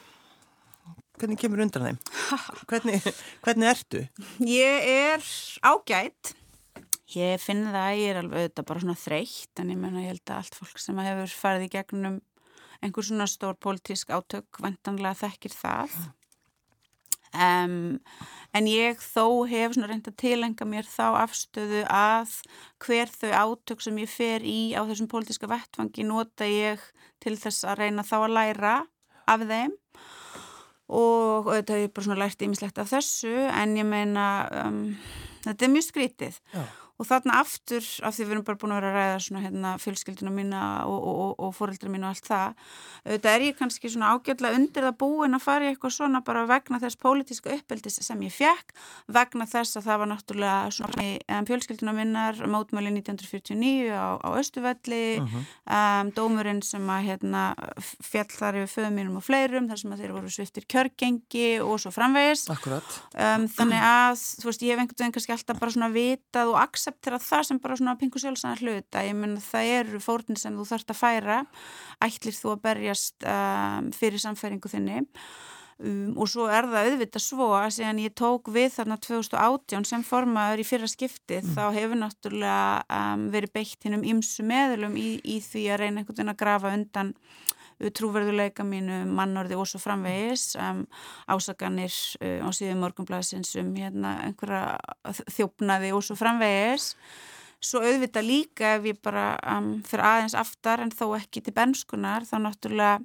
hvernig 1.20 1.40
kemur 1.40 1.64
undan 1.64 1.86
þeim? 1.88 2.00
Hvernig, 2.70 3.06
hvernig 3.46 3.70
ertu? 3.72 4.02
Ég 4.44 4.90
er 4.90 5.30
ágætt. 5.64 6.36
Ég 7.14 7.38
finn 7.38 7.68
það 7.68 7.84
að 7.84 8.00
ég 8.00 8.12
er 8.12 8.20
alveg 8.20 8.40
auðvitað 8.40 8.66
bara 8.66 8.82
svona 8.82 8.98
þreytt 8.98 9.60
en 9.62 9.70
ég 9.70 9.78
menna 9.78 10.02
ég 10.02 10.16
held 10.16 10.24
að 10.26 10.40
allt 10.40 10.56
fólk 10.58 10.80
sem 10.82 11.02
hefur 11.06 11.34
farið 11.38 11.66
í 11.68 11.74
gegnum 11.76 12.16
einhver 12.82 13.06
svona 13.06 13.28
stór 13.30 13.58
pólitísk 13.62 14.10
átök 14.10 14.60
vantanlega 14.62 15.20
þekkir 15.20 15.54
það. 15.54 15.98
Um, 17.36 18.00
en 18.56 18.70
ég 18.72 19.02
þó 19.04 19.46
hef 19.50 19.76
svona 19.76 19.90
reynd 19.92 20.08
að 20.08 20.16
tilenga 20.22 20.66
mér 20.66 20.88
þá 20.88 21.20
afstöðu 21.26 21.82
að 21.92 22.38
hver 22.82 23.12
þau 23.12 23.32
átök 23.42 23.84
sem 23.84 24.00
ég 24.02 24.10
fer 24.10 24.46
í 24.48 24.72
á 24.74 24.82
þessum 24.88 25.10
pólitíska 25.12 25.50
vettfangi 25.52 26.08
nota 26.08 26.48
ég 26.48 26.82
til 27.22 27.36
þess 27.38 27.68
að 27.68 27.84
reyna 27.84 28.08
þá 28.08 28.16
að 28.22 28.34
læra 28.38 28.78
af 29.30 29.44
þeim. 29.46 29.76
Og 30.96 31.52
auðvitað 31.52 31.76
hef 31.76 31.86
ég 31.86 31.94
bara 31.94 32.08
svona 32.08 32.24
lært 32.24 32.48
ímislegt 32.48 32.82
af 32.82 32.90
þessu 32.94 33.36
en 33.52 33.78
ég 33.78 33.86
meina 33.90 34.26
um, 34.64 34.82
þetta 35.46 35.68
er 35.68 35.74
mjög 35.76 35.88
skrítið. 35.92 36.42
Já 36.56 36.66
og 36.96 37.08
þarna 37.10 37.40
aftur, 37.42 37.84
af 38.08 38.16
því 38.16 38.26
við 38.26 38.34
erum 38.36 38.46
bara 38.48 38.60
búin 38.62 38.72
að 38.72 38.78
vera 38.80 38.92
að 38.92 38.96
ræða 38.96 39.24
svona 39.26 39.42
hérna 39.44 39.72
fjölskylduna 39.84 40.32
mína 40.32 40.62
og, 40.88 40.96
og, 40.96 41.18
og, 41.26 41.34
og 41.44 41.56
fóreldra 41.58 41.92
mína 41.92 42.08
og 42.08 42.16
allt 42.16 42.30
það 42.30 42.54
auðvitað 43.06 43.32
er 43.36 43.44
ég 43.46 43.58
kannski 43.60 43.92
svona 43.92 44.12
ágjörlega 44.16 44.60
undir 44.60 44.88
það 44.88 44.96
búin 45.04 45.36
að 45.36 45.44
fara 45.44 45.66
í 45.68 45.72
eitthvað 45.74 45.96
svona 45.98 46.22
bara 46.26 46.46
vegna 46.48 46.80
þess 46.80 47.00
pólitíska 47.02 47.52
uppeldis 47.52 48.00
sem 48.06 48.24
ég 48.24 48.34
fekk 48.36 48.72
vegna 49.12 49.48
þess 49.50 49.80
að 49.80 49.90
það 49.90 50.02
var 50.02 50.12
náttúrulega 50.14 50.72
svona 50.78 51.10
um, 51.36 51.50
fjölskylduna 51.50 51.96
minnar 52.00 52.40
mótmæli 52.56 52.94
1949 52.96 53.92
á, 53.92 54.16
á 54.24 54.30
Östuvelli 54.40 55.04
uh 55.20 55.28
-huh. 55.28 55.44
um, 55.68 56.14
dómurinn 56.16 56.64
sem 56.64 56.88
að 56.90 57.06
hérna 57.10 57.44
fjall 58.00 58.32
þar 58.32 58.62
yfir 58.64 58.72
föðum 58.76 58.96
mínum 58.96 59.20
og 59.20 59.28
fleirum 59.28 59.68
þar 59.68 59.82
sem 59.84 59.92
að 59.92 60.00
þeir 60.00 60.16
voru 60.16 60.30
sviftir 60.32 60.64
kjörgengi 60.64 61.60
og 61.60 61.76
svo 61.80 61.92
framvegis 61.92 62.48
um, 62.50 63.48
þannig 63.52 63.82
að 63.84 64.16
þú 64.40 64.46
veist 64.48 64.64
ég 64.64 64.72
hef 64.72 64.80
einhvern 64.80 65.00
veginn 65.00 65.16
kannski 65.16 65.36
alltaf 65.36 65.60
bara 65.60 65.72
svona 65.72 65.92
vitað 65.92 66.54
og 66.54 66.60
aks 66.62 66.85
akseptera 66.86 67.20
það 67.22 67.48
sem 67.48 67.60
bara 67.62 67.78
svona 67.80 67.98
pingu 68.00 68.22
sjálfsæðan 68.22 68.62
hluta, 68.62 69.02
ég 69.06 69.18
menn 69.18 69.40
það 69.42 69.72
eru 69.80 70.02
fórnir 70.04 70.40
sem 70.40 70.56
þú 70.56 70.68
þarfst 70.70 70.94
að 70.94 71.02
færa. 71.02 71.42
Ætlir 72.04 72.38
þú 72.38 72.54
að 72.54 72.64
berjast 72.68 73.26
um, 73.26 73.92
fyrir 73.96 74.22
samfæringu 74.22 74.70
þinni? 74.70 75.02
Um, 75.82 76.14
og 76.22 76.30
svo 76.32 76.46
er 76.48 76.70
það 76.72 76.92
auðvitað 76.92 77.24
svo 77.26 77.50
að 77.58 77.74
síðan 77.76 78.04
ég 78.06 78.14
tók 78.16 78.48
við 78.54 78.70
þarna 78.78 79.00
2018 79.02 79.90
sem 79.90 80.06
formaður 80.08 80.62
í 80.64 80.68
fyrra 80.68 80.88
skipti 80.88 81.42
mm. 81.42 81.50
þá 81.58 81.64
hefur 81.76 82.00
náttúrulega 82.00 83.02
um, 83.02 83.26
verið 83.34 83.56
beitt 83.58 83.84
hinn 83.84 83.98
um 83.98 84.06
ymsu 84.14 84.46
meðlum 84.48 84.96
í, 84.96 85.18
í 85.20 85.42
því 85.44 85.66
að 85.74 85.82
reyna 85.82 86.00
einhvern 86.00 86.16
veginn 86.16 86.32
að 86.36 86.40
grafa 86.46 86.72
undan 86.78 87.12
trúverðuleika 87.96 88.66
mínu 88.68 89.04
mannorði 89.12 89.58
og 89.60 89.68
svo 89.70 89.82
framvegis 89.84 90.54
um, 90.62 90.84
ásaganir 91.32 91.94
uh, 92.22 92.46
á 92.46 92.50
síðan 92.56 92.82
morgunblæsins 92.84 93.56
um 93.62 93.74
hérna, 93.76 94.18
einhverja 94.28 94.78
þjófnaði 95.36 95.92
og 95.96 96.06
svo 96.06 96.18
framvegis. 96.20 96.94
Svo 97.66 97.82
auðvitað 97.82 98.28
líka 98.28 98.76
ef 98.78 98.88
ég 98.92 99.02
bara 99.04 99.34
um, 99.56 99.76
fyrir 99.88 100.06
aðeins 100.06 100.38
aftar 100.38 100.84
en 100.84 100.94
þó 100.94 101.10
ekki 101.18 101.44
til 101.44 101.56
benskunar 101.56 102.28
þá 102.28 102.38
náttúrulega 102.44 103.02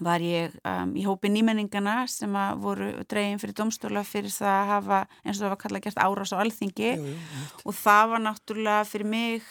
var 0.00 0.22
ég 0.22 0.54
um, 0.64 0.92
í 0.96 1.04
hópi 1.04 1.30
nýmenningana 1.32 2.04
sem 2.10 2.34
að 2.38 2.62
voru 2.64 2.90
dregin 3.10 3.40
fyrir 3.42 3.56
domstóla 3.58 4.04
fyrir 4.06 4.32
það 4.32 4.54
að 4.54 4.70
hafa 4.74 5.00
eins 5.24 5.34
og 5.36 5.42
það 5.42 5.52
var 5.52 5.60
kallað 5.64 5.84
gert 5.86 6.00
árás 6.04 6.32
á 6.32 6.36
alþingi. 6.40 6.92
Jú, 6.94 7.10
jú, 7.10 7.50
og 7.66 7.76
það 7.80 8.14
var 8.14 8.24
náttúrulega 8.28 8.86
fyrir 8.88 9.10
mig 9.10 9.50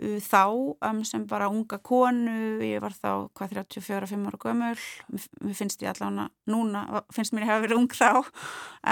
þá 0.00 0.44
um, 0.48 1.00
sem 1.04 1.24
bara 1.28 1.50
unga 1.52 1.76
konu, 1.84 2.60
ég 2.64 2.80
var 2.80 2.94
þá 2.96 3.28
hvað 3.36 3.54
34-5 3.56 4.26
ára 4.28 4.40
gömul, 4.40 4.70
mér 5.12 5.56
finnst 5.58 5.82
ég 5.84 5.90
allavega 5.92 6.28
núna, 6.50 7.02
finnst 7.12 7.34
mér 7.36 7.44
að 7.44 7.50
hafa 7.52 7.64
verið 7.66 7.80
ung 7.80 7.96
þá, 7.96 8.30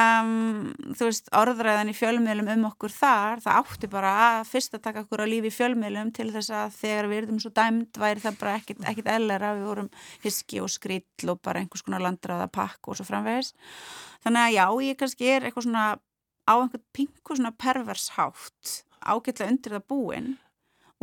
um, 0.02 0.32
þú 0.98 1.08
veist 1.08 1.30
orðræðan 1.40 1.92
í 1.92 1.96
fjölmiðlum 1.96 2.50
um 2.54 2.66
okkur 2.70 2.92
þar, 2.92 3.44
það 3.44 3.60
átti 3.62 3.90
bara 3.92 4.14
að 4.24 4.40
fyrst 4.50 4.76
að 4.76 4.84
taka 4.88 5.04
okkur 5.06 5.24
á 5.24 5.26
lífi 5.32 5.48
í 5.48 5.56
fjölmiðlum 5.56 6.12
til 6.18 6.28
þess 6.34 6.52
að 6.58 6.76
þegar 6.82 7.08
við 7.12 7.22
erum 7.22 7.40
svo 7.44 7.52
dæmt 7.56 8.02
væri 8.02 8.24
það 8.24 8.40
bara 8.42 8.58
ekkit, 8.60 9.12
ellera, 9.14 9.54
við 9.56 9.70
vorum 9.70 9.92
hiski 10.24 10.60
og 10.64 10.72
skrill 10.72 11.32
og 11.32 11.40
bara 11.40 11.62
einhvers 11.62 11.86
konar 11.86 12.04
landraða 12.04 12.50
pakk 12.52 12.92
og 12.92 12.98
svo 12.98 13.08
framvegis, 13.08 13.54
þannig 14.26 14.44
að 14.44 14.58
já, 14.58 14.66
ég 14.90 15.00
kannski 15.00 15.32
er 15.32 15.48
eitthvað 15.48 15.70
svona 15.70 15.86
á 16.48 16.54
einhvern 16.56 16.84
pingu 16.96 17.36
svona 17.36 17.52
pervershátt 17.52 18.82
ágætlega 19.04 19.52
undir 19.52 19.76
það 19.76 19.88
búinn 19.88 20.30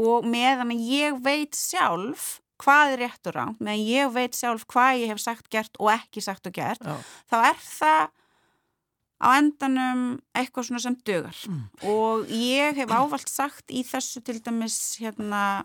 og 0.02 0.28
meðan 0.28 0.74
ég 0.76 1.22
veit 1.24 1.56
sjálf 1.56 2.40
hvað 2.62 2.94
er 2.94 3.02
rétt 3.04 3.30
og 3.30 3.36
ránt, 3.36 3.64
meðan 3.64 3.88
ég 3.88 4.14
veit 4.16 4.38
sjálf 4.38 4.66
hvað 4.72 5.02
ég 5.04 5.12
hef 5.12 5.22
sagt 5.24 5.50
gert 5.52 5.76
og 5.80 5.92
ekki 5.96 6.24
sagt 6.24 6.48
og 6.48 6.56
gert, 6.56 6.84
Já. 6.84 6.96
þá 7.32 7.38
er 7.42 7.60
það 7.64 8.04
á 9.16 9.28
endanum 9.40 10.04
eitthvað 10.36 10.68
svona 10.70 10.84
sem 10.84 10.98
dögar 11.08 11.38
mm. 11.48 11.62
og 11.88 12.32
ég 12.36 12.76
hef 12.80 12.92
ávalt 12.92 13.32
sagt 13.32 13.72
í 13.72 13.84
þessu 13.88 14.22
til 14.26 14.42
dæmis 14.44 14.98
hérna 15.00 15.64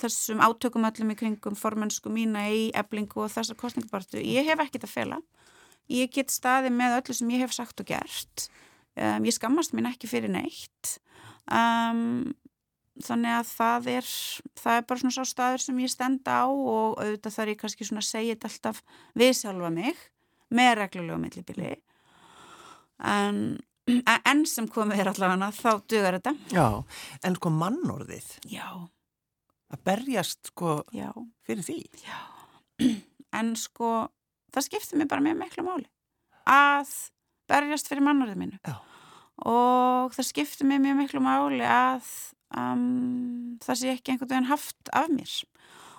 þessum 0.00 0.40
átökum 0.42 0.86
öllum 0.88 1.12
í 1.12 1.18
kringum 1.18 1.58
formensku 1.58 2.12
mína 2.12 2.46
í 2.54 2.68
eblingu 2.78 3.24
og 3.26 3.32
þessar 3.34 3.58
kostningabartu, 3.60 4.22
ég 4.22 4.46
hef 4.48 4.62
ekkit 4.64 4.86
að 4.86 4.94
fela 4.94 5.20
ég 5.90 6.12
get 6.14 6.32
staði 6.32 6.70
með 6.74 7.00
öllu 7.00 7.16
sem 7.18 7.32
ég 7.34 7.44
hef 7.44 7.54
sagt 7.54 7.82
og 7.82 7.90
gert 7.90 8.46
um, 8.94 9.26
ég 9.26 9.34
skammast 9.34 9.74
mín 9.76 9.90
ekki 9.90 10.10
fyrir 10.10 10.32
neitt 10.32 10.96
um, 11.50 12.30
þannig 13.00 13.36
að 13.38 13.50
það 13.54 13.88
er 13.94 14.10
það 14.60 14.76
er 14.76 14.86
bara 14.88 15.02
svona 15.02 15.16
sá 15.16 15.30
staður 15.30 15.64
sem 15.64 15.80
ég 15.80 15.92
stenda 15.92 16.40
á 16.42 16.46
og 16.50 16.98
auðvitað 17.00 17.36
þarf 17.36 17.52
ég 17.52 17.60
kannski 17.62 17.88
svona 17.88 18.02
að 18.04 18.10
segja 18.10 18.34
þetta 18.34 18.50
alltaf 18.50 18.82
við 19.22 19.32
sjálfa 19.38 19.70
mig 19.74 20.04
með 20.50 20.72
reglulegu 20.80 21.20
millibili. 21.22 21.74
En 23.00 23.42
enn 23.88 24.42
sem 24.48 24.68
komið 24.70 25.02
er 25.02 25.10
allavega 25.12 25.50
þá 25.54 25.70
dugar 25.88 26.18
þetta. 26.18 26.34
Já, 26.52 26.66
en 27.26 27.38
sko 27.38 27.52
mannorðið 27.54 28.28
Já. 28.50 28.66
að 29.70 29.84
berjast 29.86 30.52
sko 30.52 30.80
Já. 30.94 31.10
fyrir 31.46 31.64
því. 31.66 31.78
Já, 32.04 32.20
en 33.40 33.54
sko 33.58 34.10
það 34.54 34.66
skiptir 34.68 35.00
mér 35.00 35.10
bara 35.10 35.24
mjög 35.24 35.40
miklu 35.40 35.66
máli 35.66 35.88
að 36.50 36.92
berjast 37.50 37.90
fyrir 37.90 38.06
mannorðið 38.06 38.42
mínu. 38.44 38.60
Já. 38.66 38.76
Og 39.48 40.12
það 40.12 40.28
skiptir 40.28 40.68
mér 40.68 40.82
mjög 40.84 41.00
miklu 41.00 41.24
máli 41.24 41.64
að 41.64 42.06
um, 42.56 43.58
það 43.62 43.80
sé 43.80 43.94
ekki 43.94 44.14
einhvern 44.14 44.32
veginn 44.32 44.50
haft 44.50 44.92
af 44.96 45.10
mér. 45.12 45.34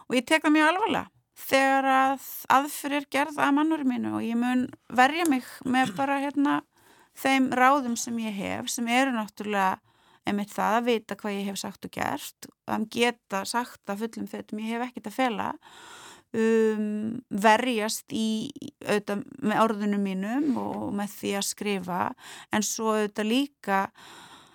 Og 0.10 0.18
ég 0.18 0.28
tek 0.28 0.46
það 0.46 0.56
mjög 0.58 0.72
alvarlega. 0.72 1.06
Þegar 1.42 1.88
að 1.90 2.26
aðfyrir 2.54 3.08
gerð 3.14 3.40
að 3.42 3.56
mannurum 3.58 3.90
mínu 3.90 4.12
og 4.18 4.26
ég 4.26 4.38
mun 4.38 4.68
verja 4.94 5.26
mig 5.30 5.48
með 5.66 5.96
bara 5.98 6.20
hérna 6.22 6.60
þeim 7.18 7.50
ráðum 7.58 7.96
sem 7.98 8.20
ég 8.22 8.36
hef 8.36 8.70
sem 8.70 8.88
eru 8.92 9.16
náttúrulega 9.16 9.80
einmitt 10.28 10.52
það 10.54 10.76
að 10.78 10.86
vita 10.90 11.18
hvað 11.18 11.38
ég 11.40 11.48
hef 11.50 11.58
sagt 11.58 11.88
og 11.88 11.96
gert 11.96 12.48
að 12.70 12.86
geta 12.94 13.42
sagt 13.50 13.90
að 13.90 14.04
fullum 14.04 14.30
þetta 14.30 14.60
ég 14.62 14.76
hef 14.76 14.86
ekkert 14.86 15.10
að 15.10 15.18
fela 15.18 15.48
um, 16.38 17.22
verjast 17.30 18.14
í 18.16 18.52
auðvitað 18.86 19.24
með 19.42 19.64
orðunum 19.66 20.06
mínum 20.06 20.60
og 20.62 20.92
með 20.96 21.16
því 21.18 21.34
að 21.40 21.48
skrifa. 21.50 22.02
En 22.54 22.66
svo 22.66 22.96
auðvitað 22.96 23.32
líka 23.32 23.82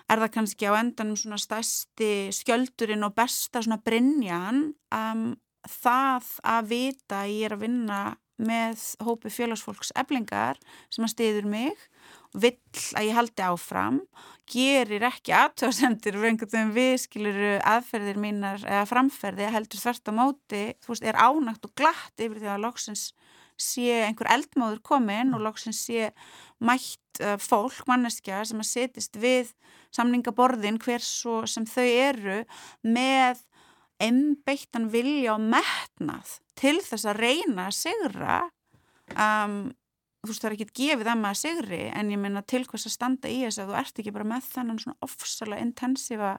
er 0.07 0.21
það 0.23 0.33
kannski 0.37 0.69
á 0.69 0.73
endanum 0.79 1.17
svona 1.19 1.39
stærsti 1.41 2.11
skjöldurinn 2.35 3.05
og 3.07 3.15
besta 3.17 3.63
svona 3.63 3.81
brinjan 3.83 4.71
um, 4.95 5.27
það 5.67 6.31
að 6.47 6.71
vita 6.71 7.25
ég 7.27 7.49
er 7.49 7.57
að 7.57 7.65
vinna 7.65 8.01
með 8.37 8.81
hópi 9.01 9.31
félagsfólks 9.33 9.91
eblingar 9.97 10.59
sem 10.93 11.05
að 11.05 11.13
stiður 11.15 11.47
mig 11.49 11.87
vill 12.37 12.59
að 12.97 13.07
ég 13.07 13.17
haldi 13.17 13.45
áfram 13.47 14.01
gerir 14.47 15.07
ekki 15.09 15.33
aðtöðsendir 15.35 16.19
við 16.21 16.73
viðskiluru 16.75 17.55
aðferðir 17.65 18.19
mínar 18.21 18.61
eða 18.61 18.85
framferði 18.89 19.49
heldur 19.51 19.81
þvert 19.81 20.11
á 20.11 20.13
móti 20.19 20.61
þú 20.85 20.93
veist, 20.93 21.07
er 21.07 21.17
ánægt 21.17 21.65
og 21.65 21.73
glatt 21.75 22.21
yfir 22.21 22.39
því 22.43 22.53
að 22.53 22.63
loksins 22.67 23.09
sé 23.61 24.03
einhver 24.05 24.29
eldmóður 24.35 24.81
komin 24.85 25.33
og 25.35 25.43
loksins 25.45 25.83
sé 25.87 26.11
mætt 26.63 27.21
uh, 27.23 27.35
fólk, 27.41 27.83
manneskja 27.89 28.43
sem 28.47 28.61
að 28.61 28.71
setist 28.71 29.19
við 29.21 29.53
samningaborðin 29.95 30.79
hver 30.83 31.03
svo 31.03 31.41
sem 31.49 31.65
þau 31.69 31.85
eru 31.85 32.41
með 32.85 33.43
einbeittan 34.03 34.91
vilja 34.93 35.33
og 35.35 35.43
metnað 35.49 36.37
til 36.57 36.77
þess 36.85 37.07
að 37.09 37.21
reyna 37.23 37.67
að 37.69 37.77
sigra 37.79 38.37
um, 39.15 39.59
þú 40.21 40.31
veist 40.31 40.43
það 40.43 40.49
er 40.49 40.55
ekki 40.57 40.83
gefið 40.83 41.11
að 41.11 41.21
maður 41.23 41.41
sigri 41.41 41.83
en 41.89 42.11
ég 42.13 42.21
minna 42.21 42.43
til 42.45 42.63
hvers 42.67 42.87
að 42.89 42.95
standa 42.97 43.31
í 43.31 43.39
þess 43.45 43.61
að 43.63 43.71
þú 43.71 43.77
ert 43.81 44.01
ekki 44.01 44.13
bara 44.15 44.29
með 44.33 44.49
þannan 44.51 44.81
svona 44.83 45.07
ofsalega 45.07 45.65
intensífa 45.65 46.33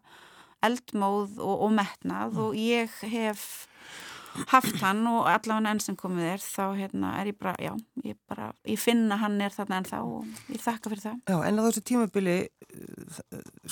eldmóð 0.66 1.38
og, 1.38 1.64
og 1.66 1.74
metnað 1.74 2.34
mm. 2.34 2.44
og 2.44 2.58
ég 2.58 2.94
hef 3.10 3.44
haft 4.52 4.78
hann 4.82 5.02
og 5.10 5.26
allavega 5.30 5.72
enn 5.72 5.82
sem 5.82 5.96
komið 5.98 6.30
er 6.34 6.44
þá 6.44 6.64
hérna, 6.78 7.12
er 7.20 7.32
ég 7.32 7.38
bara, 7.40 7.54
já, 7.62 7.72
ég 8.06 8.18
bara 8.30 8.52
ég 8.68 8.80
finna 8.80 9.18
hann 9.20 9.40
er 9.44 9.54
þarna 9.54 9.82
en 9.82 9.88
þá 9.88 9.98
og 10.00 10.54
ég 10.54 10.62
þakka 10.62 10.92
fyrir 10.92 11.04
það. 11.04 11.20
Já, 11.28 11.36
en 11.48 11.60
á 11.60 11.62
þessu 11.66 11.84
tímabili 11.90 12.38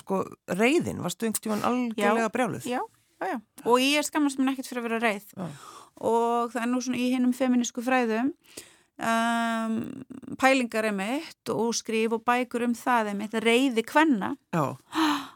sko, 0.03 0.23
reyðin 0.59 1.03
varstu 1.05 1.29
einhvers 1.29 1.45
tíman 1.45 1.67
algjörlega 1.67 2.31
brjáluð? 2.35 2.69
Já, 2.69 2.81
já, 3.21 3.33
já, 3.33 3.41
og 3.65 3.83
ég 3.83 3.99
er 4.01 4.07
skammast 4.07 4.41
mér 4.41 4.53
nekkit 4.53 4.71
fyrir 4.71 4.83
að 4.83 4.89
vera 4.91 5.03
reyð 5.03 5.29
já. 5.33 5.47
og 5.97 6.55
það 6.55 6.63
er 6.63 6.73
nú 6.73 6.81
svona 6.85 7.01
í 7.01 7.11
hinnum 7.15 7.35
feminísku 7.37 7.85
fræðum 7.85 8.33
um, 9.01 9.77
pælingar 10.41 10.89
er 10.91 10.97
mitt 10.97 11.53
og 11.53 11.73
skrif 11.77 12.17
og 12.17 12.25
bækur 12.27 12.67
um 12.69 12.77
það 12.77 13.13
er 13.13 13.19
mitt 13.21 13.37
reyði 13.45 13.87
kvenna 13.87 14.35
já 14.53 14.77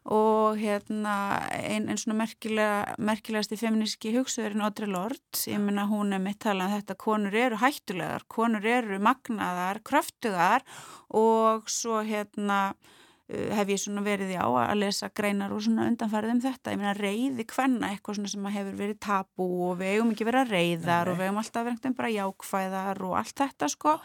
og 0.08 0.56
hérna 0.56 1.14
einn 1.52 1.90
ein 1.92 1.98
svona 2.00 2.16
merkilega, 2.22 2.94
merkilegasti 2.98 3.58
feminíski 3.60 4.14
hugsuðurinn 4.14 4.64
Audre 4.64 4.88
Lorde, 4.88 5.42
ég 5.50 5.60
minna 5.60 5.84
hún 5.90 6.14
er 6.16 6.22
mitt 6.24 6.40
talað 6.40 6.70
um 6.70 6.78
þetta, 6.78 6.96
konur 6.96 7.36
eru 7.36 7.58
hættulegar, 7.60 8.24
konur 8.28 8.64
eru 8.64 9.00
magnaðar, 9.02 9.82
kröftugar 9.84 10.64
og 11.12 11.68
svo 11.68 12.00
hérna 12.06 12.70
uh, 12.72 13.50
hef 13.58 13.74
ég 13.74 13.82
svona 13.82 14.06
verið 14.06 14.32
í 14.32 14.40
á 14.40 14.48
að 14.48 14.80
lesa 14.80 15.10
greinar 15.12 15.52
og 15.52 15.60
svona 15.66 15.90
undanfærið 15.90 16.34
um 16.38 16.42
þetta, 16.46 16.72
ég 16.72 16.80
minna 16.80 16.96
reyði 16.96 17.46
hvenna 17.52 17.92
eitthvað 17.92 18.22
svona 18.22 18.32
sem 18.32 18.50
hefur 18.56 18.80
verið 18.80 19.02
tabu 19.04 19.50
og 19.68 19.76
við 19.82 19.98
eigum 19.98 20.14
ekki 20.14 20.30
verið 20.30 20.46
að 20.46 20.56
reyðar 20.56 21.04
Nei. 21.04 21.12
og 21.12 21.20
við 21.20 21.28
eigum 21.28 21.44
alltaf 21.44 21.68
verið 21.68 22.00
bara 22.00 22.14
jákvæðar 22.16 23.04
og 23.04 23.20
allt 23.20 23.36
þetta 23.44 23.70
sko, 23.76 23.98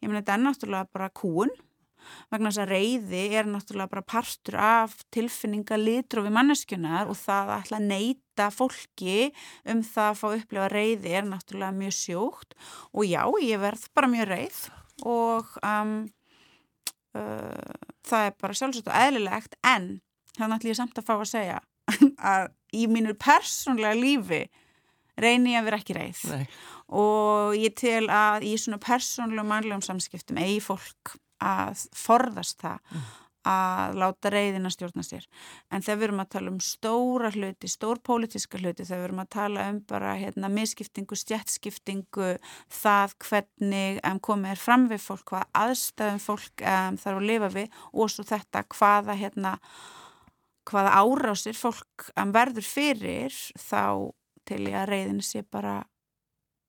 ég 0.00 0.08
minna 0.08 0.24
þetta 0.24 0.38
er 0.38 0.44
náttúrulega 0.48 0.92
bara 0.96 1.12
kún 1.12 1.52
vegna 2.32 2.52
þess 2.52 2.62
að 2.64 2.72
reyði 2.74 3.22
er 3.40 3.50
náttúrulega 3.50 3.92
bara 3.94 4.06
partur 4.14 4.58
af 4.60 4.96
tilfinninga 5.14 5.78
litrófi 5.80 6.32
manneskjunar 6.34 7.10
og 7.12 7.18
það 7.20 7.52
að 7.52 7.62
ætla 7.64 7.80
að 7.80 7.88
neyta 7.92 8.48
fólki 8.54 9.18
um 9.70 9.84
það 9.86 10.10
að 10.10 10.18
fá 10.20 10.26
upplifa 10.32 10.72
reyði 10.72 11.14
er 11.18 11.28
náttúrulega 11.28 11.78
mjög 11.78 11.96
sjókt 11.98 12.58
og 12.92 13.06
já, 13.08 13.22
ég 13.44 13.62
verð 13.62 13.86
bara 13.94 14.12
mjög 14.14 14.30
reyð 14.32 14.64
og 15.02 15.54
um, 15.60 15.94
uh, 17.18 17.78
það 18.06 18.28
er 18.28 18.36
bara 18.40 18.58
sjálfsagt 18.58 18.90
og 18.90 18.98
eðlilegt. 18.98 19.56
En 19.66 19.96
það 20.34 20.52
náttúrulega 20.52 20.74
ég 20.74 20.80
samt 20.80 21.00
að 21.00 21.08
fá 21.08 21.14
að 21.16 21.30
segja 21.30 21.62
að 22.34 22.52
í 22.74 22.86
mínu 22.90 23.16
persónlega 23.20 23.98
lífi 23.98 24.44
reyni 25.20 25.54
ég 25.54 25.60
að 25.60 25.68
vera 25.68 25.78
ekki 25.78 25.94
reyð 25.96 26.22
Nei. 26.32 26.46
og 26.98 27.54
ég 27.58 27.74
tel 27.78 28.08
að 28.10 28.48
í 28.48 28.54
svona 28.58 28.80
persónlega 28.82 29.46
mannlegum 29.46 29.84
samskiptum 29.84 30.40
eigi 30.42 30.58
fólk 30.64 31.14
að 31.44 31.84
forðast 31.96 32.62
það 32.64 32.80
mm. 32.80 33.06
að 33.50 33.98
láta 34.00 34.32
reyðina 34.32 34.72
stjórna 34.72 35.04
sér 35.04 35.26
en 35.70 35.84
þegar 35.84 35.98
við 36.00 36.06
erum 36.08 36.22
að 36.24 36.30
tala 36.34 36.52
um 36.52 36.60
stóra 36.64 37.32
hluti 37.34 37.70
stór 37.70 38.00
pólitíska 38.08 38.60
hluti, 38.60 38.86
þegar 38.86 39.02
við 39.02 39.08
erum 39.08 39.24
að 39.24 39.32
tala 39.36 39.66
um 39.72 39.80
bara 39.90 40.14
hérna 40.20 40.50
misskiptingu, 40.52 41.18
stjætskiptingu 41.20 42.30
það 42.82 43.18
hvernig 43.28 44.00
um, 44.00 44.22
komið 44.30 44.56
er 44.56 44.64
fram 44.64 44.88
við 44.92 45.04
fólk, 45.04 45.26
hvað 45.32 45.50
aðstæðum 45.64 46.24
fólk 46.24 46.64
um, 46.64 47.00
þarf 47.04 47.20
að 47.20 47.28
lifa 47.32 47.52
við 47.58 47.84
og 47.92 48.14
svo 48.14 48.26
þetta 48.32 48.64
hvaða 48.78 49.20
hérna 49.20 49.58
hvaða 50.68 51.00
árásir 51.00 51.56
fólk 51.58 52.08
um, 52.16 52.32
verður 52.34 52.66
fyrir 52.66 53.34
þá 53.60 54.12
til 54.48 54.62
ég 54.68 54.78
að 54.78 54.90
reyðin 54.92 55.24
sé 55.24 55.44
bara 55.44 55.82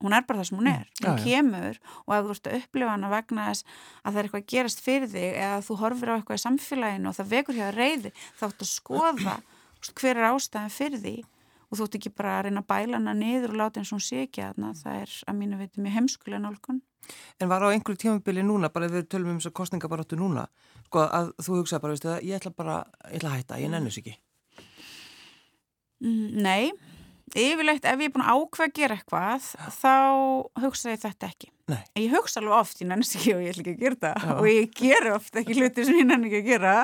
hún 0.03 0.15
er 0.15 0.25
bara 0.27 0.41
það 0.41 0.49
sem 0.49 0.59
hún 0.59 0.71
er, 0.71 0.85
mm. 0.85 1.05
hún 1.05 1.19
já, 1.19 1.23
kemur 1.23 1.77
já. 1.77 1.83
og 2.05 2.15
ef 2.15 2.25
þú 2.25 2.33
ert 2.35 2.49
að 2.49 2.57
upplifa 2.59 2.95
hana 2.95 3.11
vegna 3.13 3.45
þess 3.49 3.63
að 4.03 4.09
það 4.09 4.19
er 4.19 4.25
eitthvað 4.27 4.41
að 4.41 4.49
gerast 4.53 4.83
fyrir 4.83 5.09
þig 5.13 5.29
eða 5.43 5.61
þú 5.67 5.77
horfir 5.81 6.11
á 6.11 6.15
eitthvað 6.17 6.39
í 6.39 6.43
samfélaginu 6.43 7.11
og 7.11 7.15
það 7.19 7.31
vekur 7.35 7.61
að 7.63 7.77
reyði 7.79 8.11
þá 8.35 8.43
ættu 8.49 8.65
að 8.65 8.71
skoða 8.73 9.37
hver 9.85 10.15
er 10.17 10.27
ástæðan 10.31 10.73
fyrir 10.73 11.01
því 11.03 11.15
og 11.69 11.77
þú 11.77 11.87
ættu 11.87 11.99
ekki 11.99 12.11
bara 12.15 12.33
að 12.39 12.43
reyna 12.47 12.61
að 12.63 12.69
bæla 12.71 12.99
hana 12.99 13.13
niður 13.17 13.53
og 13.53 13.59
láta 13.61 13.81
eins 13.81 13.91
og 13.91 13.97
hún 13.97 14.05
sé 14.05 14.17
ekki 14.25 14.41
að 14.45 14.55
það 14.81 14.99
er 15.01 15.11
að 15.25 15.39
mínu 15.39 15.55
veitum 15.59 15.85
mjög 15.85 15.95
heimskulega 15.97 16.41
nálgun. 16.43 16.81
En 17.37 17.49
var 17.51 17.61
á 17.61 17.69
einhverju 17.69 18.01
tímabili 18.01 18.41
núna, 18.41 18.71
bara 18.73 18.87
ef 18.87 18.95
við 18.95 19.09
tölum 19.13 19.35
um 19.35 19.39
þess 19.39 19.51
að 19.51 19.57
kostningabaróttu 19.59 20.17
núna, 20.17 20.47
sko 20.87 21.03
að 21.05 21.25
þú 21.45 21.51
hugsaði 21.59 21.81
bara, 21.83 21.93
yfirleitt 27.33 27.85
ef 27.89 27.99
ég 27.99 28.09
er 28.09 28.13
búin 28.13 28.25
að 28.25 28.41
ákveða 28.41 28.67
að 28.69 28.75
gera 28.77 28.97
eitthvað 28.99 29.45
þá 29.79 29.93
hugsa 30.61 30.93
ég 30.93 31.01
þetta 31.01 31.29
ekki 31.31 31.49
Nei. 31.71 31.81
ég 31.97 32.13
hugsa 32.13 32.41
alveg 32.41 32.57
oft, 32.59 32.81
ég 32.81 32.89
nenni 32.91 33.07
ekki 33.07 33.33
og 33.33 33.41
ég 33.41 33.55
ætla 33.55 33.63
ekki 33.63 33.73
að 33.73 33.81
gera 33.81 34.01
það 34.03 34.25
Já. 34.25 34.33
og 34.35 34.49
ég 34.51 34.75
ger 34.77 35.07
oft 35.15 35.39
ekki 35.41 35.57
hluti 35.57 35.85
sem 35.87 35.97
ég 35.97 36.09
nenni 36.11 36.29
ekki 36.29 36.43
að 36.43 36.51
gera 36.51 36.75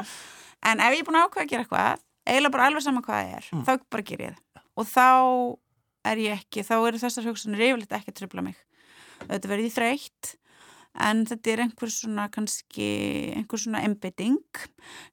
en 0.71 0.81
ef 0.81 0.95
ég 0.95 1.03
er 1.03 1.07
búin 1.07 1.19
að 1.19 1.27
ákveða 1.27 1.45
að 1.45 1.51
gera 1.53 1.65
eitthvað 1.67 2.01
eiginlega 2.25 2.55
bara 2.55 2.67
alveg 2.69 2.85
sama 2.87 3.05
hvað 3.05 3.21
það 3.21 3.37
er 3.37 3.51
mm. 3.51 3.63
þá 3.67 3.71
bara 3.93 4.07
ger 4.09 4.25
ég 4.25 4.35
það 4.35 4.65
og 4.81 4.89
þá 4.89 5.07
er 6.11 6.23
ég 6.25 6.41
ekki, 6.41 6.65
þá 6.65 6.75
eru 6.79 7.01
þessar 7.01 7.29
hugsanir 7.29 7.65
yfirleitt 7.67 7.97
ekki 7.99 8.13
að 8.13 8.19
tröfla 8.21 8.45
mig 8.45 8.61
þetta 9.27 9.51
verði 9.51 9.73
þreytt 9.75 10.33
en 11.05 11.23
þetta 11.29 11.53
er 11.53 11.63
einhver 11.65 11.93
svona 11.93 12.25
kannski 12.33 12.89
einhver 13.37 13.61
svona 13.61 13.83
embedding 13.87 14.41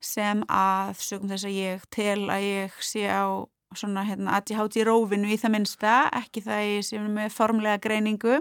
sem 0.02 0.40
að 0.50 0.96
sögum 1.04 1.30
þess 1.30 1.46
að 1.46 1.58
ég 1.58 1.84
tel 1.94 2.24
að 2.32 2.46
ég 2.48 2.80
sé 2.82 3.04
á 3.06 3.28
svona 3.76 4.04
hérna 4.08 4.38
ADHD 4.38 4.84
rófinu 4.88 5.28
í 5.28 5.36
það 5.40 5.54
minnsta, 5.54 5.96
ekki 6.16 6.42
það 6.46 6.64
ég 6.68 6.86
sem 6.88 7.10
með 7.12 7.34
formlega 7.34 7.82
greiningu. 7.84 8.38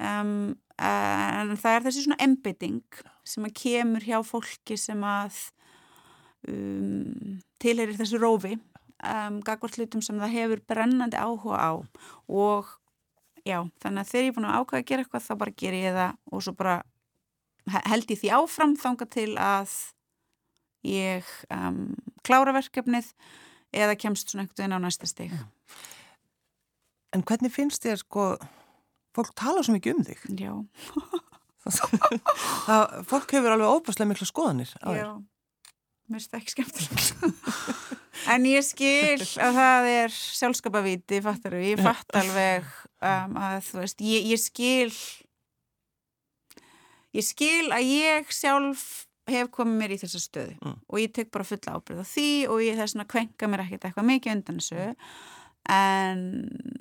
Um, 0.00 0.56
en 0.80 1.54
það 1.60 1.76
er 1.76 1.86
þessi 1.86 2.04
svona 2.06 2.20
embedding 2.24 3.00
sem 3.28 3.44
að 3.46 3.56
kemur 3.60 4.06
hjá 4.06 4.18
fólki 4.24 4.78
sem 4.80 5.02
að 5.04 5.36
um, 6.48 7.40
tilherir 7.60 7.98
þessu 7.98 8.20
rófi 8.20 8.54
um, 8.56 9.40
gagvart 9.44 9.76
hlutum 9.76 10.02
sem 10.04 10.18
það 10.20 10.36
hefur 10.38 10.62
brennandi 10.72 11.20
áhuga 11.20 11.60
á. 11.60 11.72
Og 12.32 12.70
já, 13.44 13.60
þannig 13.82 14.02
að 14.02 14.12
þegar 14.12 14.24
ég 14.24 14.32
er 14.32 14.38
búin 14.38 14.48
að 14.48 14.58
ákvæða 14.60 14.80
að 14.80 14.88
gera 14.90 15.04
eitthvað 15.04 15.26
þá 15.26 15.34
bara 15.42 15.56
ger 15.62 15.76
ég 15.76 15.98
það 15.98 16.16
og 16.30 16.44
svo 16.46 16.56
bara 16.56 16.80
held 17.90 18.10
ég 18.10 18.22
því 18.22 18.32
áfram 18.34 18.74
þanga 18.80 19.06
til 19.12 19.30
að 19.40 19.76
ég 20.88 21.28
klára 22.24 22.56
verkefnið 22.56 23.12
eða 23.72 23.96
kemst 23.98 24.30
svona 24.30 24.44
einhvern 24.44 24.62
veginn 24.62 24.76
á 24.76 24.80
næsta 24.82 25.08
stig. 25.08 25.34
Já. 25.34 25.44
En 27.14 27.24
hvernig 27.26 27.52
finnst 27.54 27.82
þér 27.82 28.00
sko 28.02 28.26
fólk 29.16 29.34
tala 29.38 29.64
svo 29.66 29.74
mikið 29.74 29.98
um 29.98 30.06
þig? 30.06 30.24
Já. 30.38 30.54
Það, 31.60 33.02
Fólk 33.04 33.34
hefur 33.36 33.52
alveg 33.52 33.68
óbærslega 33.68 34.08
miklu 34.08 34.26
skoðanir 34.26 34.70
Já, 34.80 35.10
mér 36.08 36.16
finnst 36.16 36.30
það 36.32 36.38
ekki 36.38 36.54
skemmtilegt. 36.54 37.10
En 38.32 38.46
ég 38.48 38.64
skil 38.64 39.20
að 39.44 39.58
það 39.58 39.88
er 39.90 40.14
sjálfskapavíti, 40.14 41.20
fattar 41.24 41.56
við, 41.58 41.66
ég 41.74 41.82
fatt 41.84 42.16
alveg 42.16 42.66
um, 43.04 43.36
að 43.40 43.58
þú 43.68 43.82
veist, 43.82 44.02
ég, 44.04 44.26
ég 44.32 44.40
skil 44.40 44.88
ég 47.16 47.26
skil 47.26 47.70
að 47.76 47.92
ég 47.92 48.34
sjálf 48.34 48.86
hef 49.32 49.50
komið 49.54 49.80
mér 49.80 49.94
í 49.94 49.98
þessa 50.00 50.22
stöðu 50.22 50.56
mm. 50.60 50.78
og 50.86 51.02
ég 51.02 51.12
tek 51.16 51.32
bara 51.34 51.48
fulla 51.48 51.76
ábyrð 51.76 52.04
á 52.04 52.06
því 52.12 52.30
og 52.52 52.62
ég 52.64 52.80
þess 52.80 52.98
að 52.98 53.10
kvenka 53.14 53.50
mér 53.50 53.64
ekkert 53.66 53.86
eitthvað 53.88 54.08
mikið 54.10 54.36
undan 54.36 54.62
þessu 54.62 54.80
mm. 54.86 55.12
en 55.76 56.24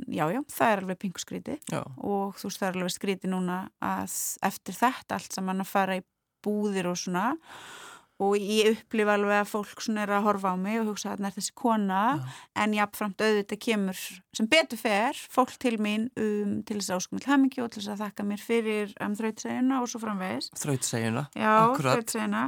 já, 0.07 0.25
já, 0.35 0.41
það 0.55 0.73
er 0.73 0.83
alveg 0.83 1.01
pinguskríti 1.03 1.59
og 1.75 2.39
þú 2.39 2.49
veist 2.49 2.61
það 2.61 2.69
er 2.69 2.79
alveg 2.79 2.95
skríti 2.95 3.31
núna 3.31 3.59
að 3.83 4.17
eftir 4.49 4.79
þetta 4.79 5.19
allt 5.19 5.37
saman 5.37 5.65
að 5.65 5.71
fara 5.73 5.99
í 5.99 6.05
búðir 6.45 6.87
og 6.91 6.99
svona 6.99 7.33
og 7.33 7.88
ég 8.35 8.73
upplifa 8.73 9.15
alveg 9.15 9.41
að 9.41 9.51
fólk 9.53 9.83
svona 9.83 10.03
er 10.03 10.13
að 10.17 10.25
horfa 10.27 10.51
á 10.51 10.55
mig 10.59 10.79
og 10.81 10.89
hugsa 10.91 11.13
að 11.13 11.21
það 11.21 11.29
er 11.29 11.35
þessi 11.37 11.55
kona. 11.55 11.99
Ja. 12.19 12.37
en 12.63 12.75
jáfnframt 12.75 13.23
auðvitað 13.23 13.61
kemur 13.63 13.99
sem 14.35 14.49
betur 14.51 14.81
fer 14.81 15.21
fólk 15.31 15.53
til 15.61 15.75
mín 15.79 16.09
um, 16.19 16.57
til 16.67 16.79
þess 16.79 16.91
að 16.91 16.99
áskumil 16.99 17.27
hamingi 17.29 17.63
og 17.63 17.71
til 17.71 17.83
þess 17.83 17.93
að 17.95 18.03
þakka 18.05 18.27
mér 18.27 18.43
fyrir 18.43 18.95
um, 18.99 19.15
þrautsægjuna 19.19 19.81
og 19.81 19.91
svo 19.91 20.03
framvegis. 20.03 20.49
Þrautsægjuna, 20.59 21.27
akkurat 21.35 21.99
þrautsægjuna 21.99 22.47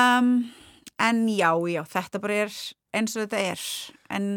um, 0.00 0.32
En 0.96 1.26
já, 1.28 1.50
já, 1.68 1.82
þetta 1.92 2.20
bara 2.22 2.36
er 2.46 2.54
eins 2.96 3.16
og 3.16 3.26
þetta 3.26 3.40
er. 3.52 3.64
En 4.16 4.28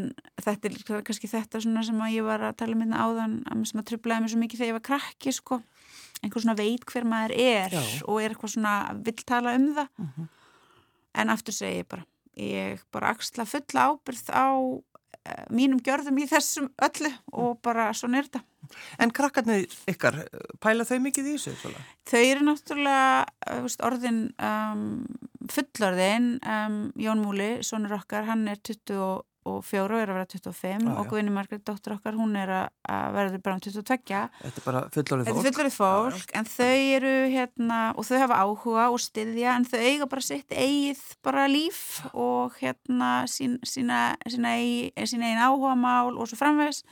þetta 0.43 0.67
er 0.67 1.03
kannski 1.07 1.29
þetta 1.31 1.61
sem 1.63 2.01
ég 2.11 2.25
var 2.27 2.43
að 2.43 2.57
tala 2.59 2.75
um 2.75 2.83
hérna 2.83 3.05
áðan 3.05 3.37
sem 3.69 3.79
að 3.79 3.91
trublaði 3.93 4.25
mér 4.25 4.33
svo 4.33 4.41
mikið 4.41 4.59
þegar 4.59 4.71
ég 4.73 4.77
var 4.79 4.87
krakki 4.89 5.35
sko 5.35 5.61
einhver 6.23 6.43
svona 6.43 6.57
veit 6.59 6.85
hver 6.89 7.07
maður 7.07 7.35
er 7.35 7.75
Já. 7.75 7.83
og 8.05 8.21
er 8.21 8.33
eitthvað 8.33 8.55
svona 8.55 8.75
vill 9.05 9.23
tala 9.25 9.55
um 9.57 9.71
það 9.77 9.87
uh 9.87 10.05
mhm. 10.05 10.11
-huh. 10.17 10.27
en 11.13 11.29
aftur 11.29 11.53
segi 11.53 11.81
ég 11.81 11.87
bara 11.87 12.05
ég 12.35 12.79
bara 12.91 13.09
axla 13.09 13.45
fulla 13.45 13.89
ábyrð 13.89 14.29
á 14.31 14.47
uh, 14.49 15.45
mínum 15.49 15.79
gjörðum 15.79 16.19
í 16.19 16.27
þessum 16.27 16.69
öllu 16.77 17.11
og 17.31 17.61
bara 17.61 17.93
svona 17.93 18.19
er 18.19 18.29
þetta 18.29 18.43
En 18.99 19.09
krakkarnir 19.09 19.65
ykkar, 19.89 20.27
pæla 20.61 20.85
þau 20.85 20.99
mikið 20.99 21.29
í 21.31 21.31
þessu? 21.37 21.55
Svona? 21.57 21.79
Þau 22.05 22.19
eru 22.19 22.43
náttúrulega 22.45 23.25
uh, 23.49 23.61
veist, 23.63 23.81
orðin 23.81 24.19
um, 24.37 25.05
fullorðin 25.49 26.39
um, 26.45 26.91
Jón 26.99 27.23
Múli, 27.23 27.63
sonur 27.65 27.97
okkar 27.97 28.27
hann 28.29 28.47
er 28.47 28.57
20 28.61 28.85
24 28.85 29.28
og 29.47 29.63
er 29.71 29.93
að 30.11 30.17
vera 30.17 30.25
25 30.27 30.83
já, 30.83 30.91
og 30.99 31.07
Guðni 31.09 31.31
Margreit, 31.31 31.63
dóttur 31.67 31.95
okkar, 31.95 32.17
hún 32.19 32.35
er 32.35 32.51
að 32.51 33.13
verður 33.15 33.41
bara 33.45 33.55
um 33.55 33.61
22 33.63 33.83
Þetta 33.85 34.49
er 34.49 34.65
bara 34.65 34.81
fullorðið 34.93 35.29
fólk 35.29 35.37
Þetta 35.37 35.39
er 35.39 35.47
fullorðið 35.47 35.77
fólk, 35.77 36.33
já, 36.33 36.39
en 36.39 36.49
þau 36.49 36.75
eru 36.97 37.13
hérna, 37.33 37.79
og 37.95 38.07
þau 38.09 38.19
hafa 38.25 38.41
áhuga 38.43 38.89
og 38.91 38.99
styðja 39.03 39.55
en 39.55 39.69
þau 39.69 39.79
eiga 39.79 40.09
bara 40.11 40.25
sitt 40.27 40.51
eigið 40.51 41.01
bara 41.25 41.47
líf 41.47 41.81
og 42.11 42.59
hérna 42.59 43.09
sín, 43.31 43.57
sína, 43.63 44.03
sína, 44.27 44.53
sína 45.07 45.31
einn 45.31 45.43
áhuga 45.47 45.75
mál 45.79 46.13
og 46.15 46.29
svo 46.29 46.39
framvegs 46.39 46.83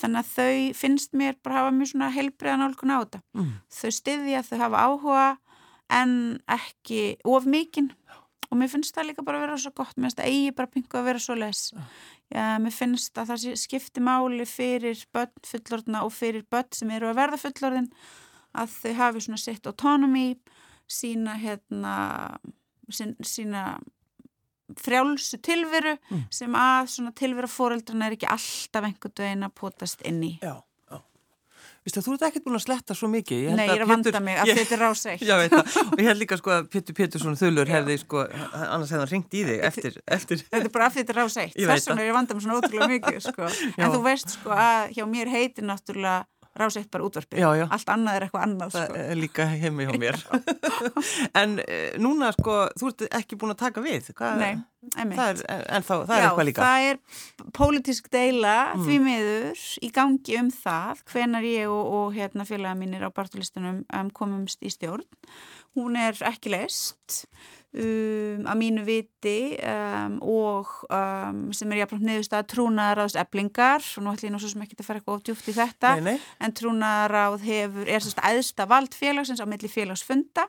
þannig 0.00 0.22
að 0.22 0.32
þau 0.36 0.80
finnst 0.80 1.14
mér 1.18 1.38
bara 1.42 1.64
hafa 1.64 1.74
mjög 1.74 1.92
svona 1.92 2.10
heilbriðan 2.14 2.66
álgun 2.68 2.94
á 2.94 2.98
þetta. 3.02 3.22
Mm. 3.36 3.54
þau 3.74 3.94
styðja, 3.98 4.44
þau 4.46 4.58
hafa 4.62 4.84
áhuga 4.86 5.28
en 5.90 6.12
ekki 6.46 7.02
of 7.26 7.48
mikinn 7.50 7.90
og 8.50 8.58
mér 8.58 8.70
finnst 8.72 8.96
það 8.96 9.10
líka 9.10 9.24
bara 9.26 9.40
að 9.40 9.44
vera 9.46 9.58
svo 9.62 9.72
gott 9.78 9.96
mér 9.96 10.08
finnst 10.08 10.20
það 10.20 10.32
eigi 10.32 10.54
bara 10.58 10.72
pingu 10.74 10.98
að 10.98 11.06
vera 11.10 11.22
svo 11.22 11.36
les. 11.38 11.60
Já, 12.30 12.46
mér 12.62 12.74
finnst 12.74 13.20
að 13.20 13.32
það 13.32 13.60
skipti 13.62 14.02
máli 14.04 14.46
fyrir 14.48 15.04
börn 15.14 15.46
fullorðna 15.46 16.02
og 16.06 16.14
fyrir 16.14 16.46
börn 16.50 16.72
sem 16.76 16.90
eru 16.94 17.10
að 17.10 17.20
verða 17.20 17.42
fullorðin 17.44 17.90
að 18.60 18.74
þau 18.80 18.92
hafi 18.98 19.24
svona 19.26 19.40
sitt 19.40 19.70
autonomy 19.70 20.26
sína 20.90 21.36
hérna 21.38 21.94
sín, 22.90 23.14
sína 23.22 23.78
frjálsu 24.78 25.38
tilveru 25.42 25.96
mm. 25.98 26.26
sem 26.34 26.54
að 26.58 26.90
svona 26.94 27.14
tilveru 27.18 27.50
fóreldrana 27.50 28.06
er 28.06 28.18
ekki 28.18 28.28
alltaf 28.30 28.86
einhvern 28.86 29.22
veginn 29.22 29.46
að 29.46 29.56
potast 29.58 30.02
inn 30.06 30.22
í. 30.26 30.34
Já 30.42 30.58
Vistu, 31.80 32.02
þú 32.04 32.14
ert 32.16 32.24
ekkert 32.26 32.44
búin 32.44 32.58
að 32.58 32.64
sletta 32.66 32.94
svo 32.96 33.08
mikið. 33.08 33.38
Ég 33.46 33.54
Nei, 33.56 33.64
ég 33.64 33.78
er 33.78 33.84
að 33.86 33.92
vanda 33.94 34.20
mig 34.20 34.36
að 34.42 34.50
þetta 34.58 34.74
er 34.76 34.82
ráseitt. 34.84 35.22
Já, 35.28 35.32
veit 35.40 35.54
það. 35.54 35.78
Og 35.86 36.02
ég 36.02 36.08
held 36.10 36.20
líka 36.20 36.36
sko 36.36 36.52
að 36.52 36.66
Pétur 36.74 36.96
Pétursson 36.98 37.38
þullur 37.40 37.72
hefði 37.72 37.96
sko, 38.02 38.24
annars 38.52 38.92
hefði 38.92 39.00
hann 39.00 39.10
ringt 39.14 39.36
í 39.38 39.44
þig 39.48 39.64
eftir, 39.70 39.96
eftir. 40.18 40.42
Þetta 40.50 40.68
er 40.68 40.74
bara 40.74 40.90
að 40.90 40.98
þetta 40.98 41.14
er 41.14 41.18
ráseitt. 41.22 41.56
Þess 41.56 41.88
vegna 41.88 42.04
er 42.04 42.10
ég 42.10 42.12
að 42.12 42.18
vanda 42.18 42.36
mig 42.36 42.44
svona 42.44 42.58
ótrúlega 42.60 42.90
mikið, 42.92 43.18
sko. 43.30 43.48
En 43.80 43.94
þú 43.96 44.02
veist 44.04 44.36
sko 44.36 44.52
að 44.60 44.92
hjá 44.98 45.06
mér 45.08 45.32
heitir 45.32 45.68
náttúrulega 45.70 46.18
ráseitt 46.58 46.90
bara 46.90 47.06
útvarpið, 47.06 47.44
allt 47.70 47.92
annað 47.92 48.16
er 48.16 48.24
eitthvað 48.26 48.46
annað 48.46 48.72
það 48.74 48.86
sko. 48.88 49.02
er 49.04 49.18
líka 49.20 49.46
heimi 49.50 49.86
hjá 49.86 49.98
mér. 50.02 50.18
En 51.40 51.58
e, 51.62 51.78
núna 52.00 52.30
sko 52.34 52.56
þú 52.80 52.90
ert 52.90 53.04
ekki 53.20 53.38
búin 53.38 53.54
að 53.54 53.60
taka 53.60 53.84
við. 53.84 54.10
Hvað, 54.16 54.40
Nei, 54.40 54.62
það 55.14 55.22
er, 55.28 55.42
en 55.76 55.86
þá, 55.86 55.92
það 55.94 56.10
já, 56.10 56.16
er 56.16 56.26
eitthvað 56.26 56.48
líka. 56.48 56.66
það 56.66 56.88
er 56.88 57.52
pólitísk 57.56 58.10
deila 58.12 58.56
mm. 58.72 58.84
því 58.88 58.98
miður 59.04 59.64
í 59.86 59.92
gangi 60.00 60.40
um 60.40 60.50
það 60.54 61.04
hvenar 61.12 61.46
ég 61.46 61.70
og, 61.70 61.94
og 62.00 62.18
hérna 62.18 62.48
félaga 62.48 62.80
mínir 62.80 63.06
á 63.06 63.10
bartulistunum 63.14 63.84
um, 63.86 64.12
komumst 64.16 64.64
í 64.64 64.72
stjórn. 64.72 65.06
Hún 65.78 65.94
er 66.00 66.18
ekki 66.26 66.50
leist 66.56 67.22
um, 67.70 68.46
að 68.50 68.58
mínu 68.58 68.84
viti 68.86 69.36
um, 69.62 70.18
og 70.26 70.72
um, 70.90 71.42
sem 71.54 71.70
er 71.70 71.82
jáfnframt 71.82 72.06
niðurstað 72.08 72.48
trúnaðaráðs 72.54 73.18
eblingar 73.20 73.84
og 73.84 74.04
nú 74.04 74.14
ætlum 74.14 74.30
ég 74.30 74.34
nú 74.34 74.42
svo 74.42 74.52
sem 74.52 74.64
ekki 74.64 74.78
að 74.78 74.88
fara 74.88 75.00
eitthvað 75.02 75.18
ofdjúft 75.20 75.50
í 75.52 75.56
þetta 75.56 75.94
nei, 75.98 76.04
nei. 76.10 76.28
en 76.42 76.56
trúnaðaráð 76.60 77.46
hefur, 77.46 77.86
er 77.86 78.04
sérst 78.04 78.22
aðsta 78.26 78.66
vald 78.70 78.96
félagsins 78.96 79.42
á 79.42 79.46
milli 79.50 79.70
félagsfunda 79.70 80.48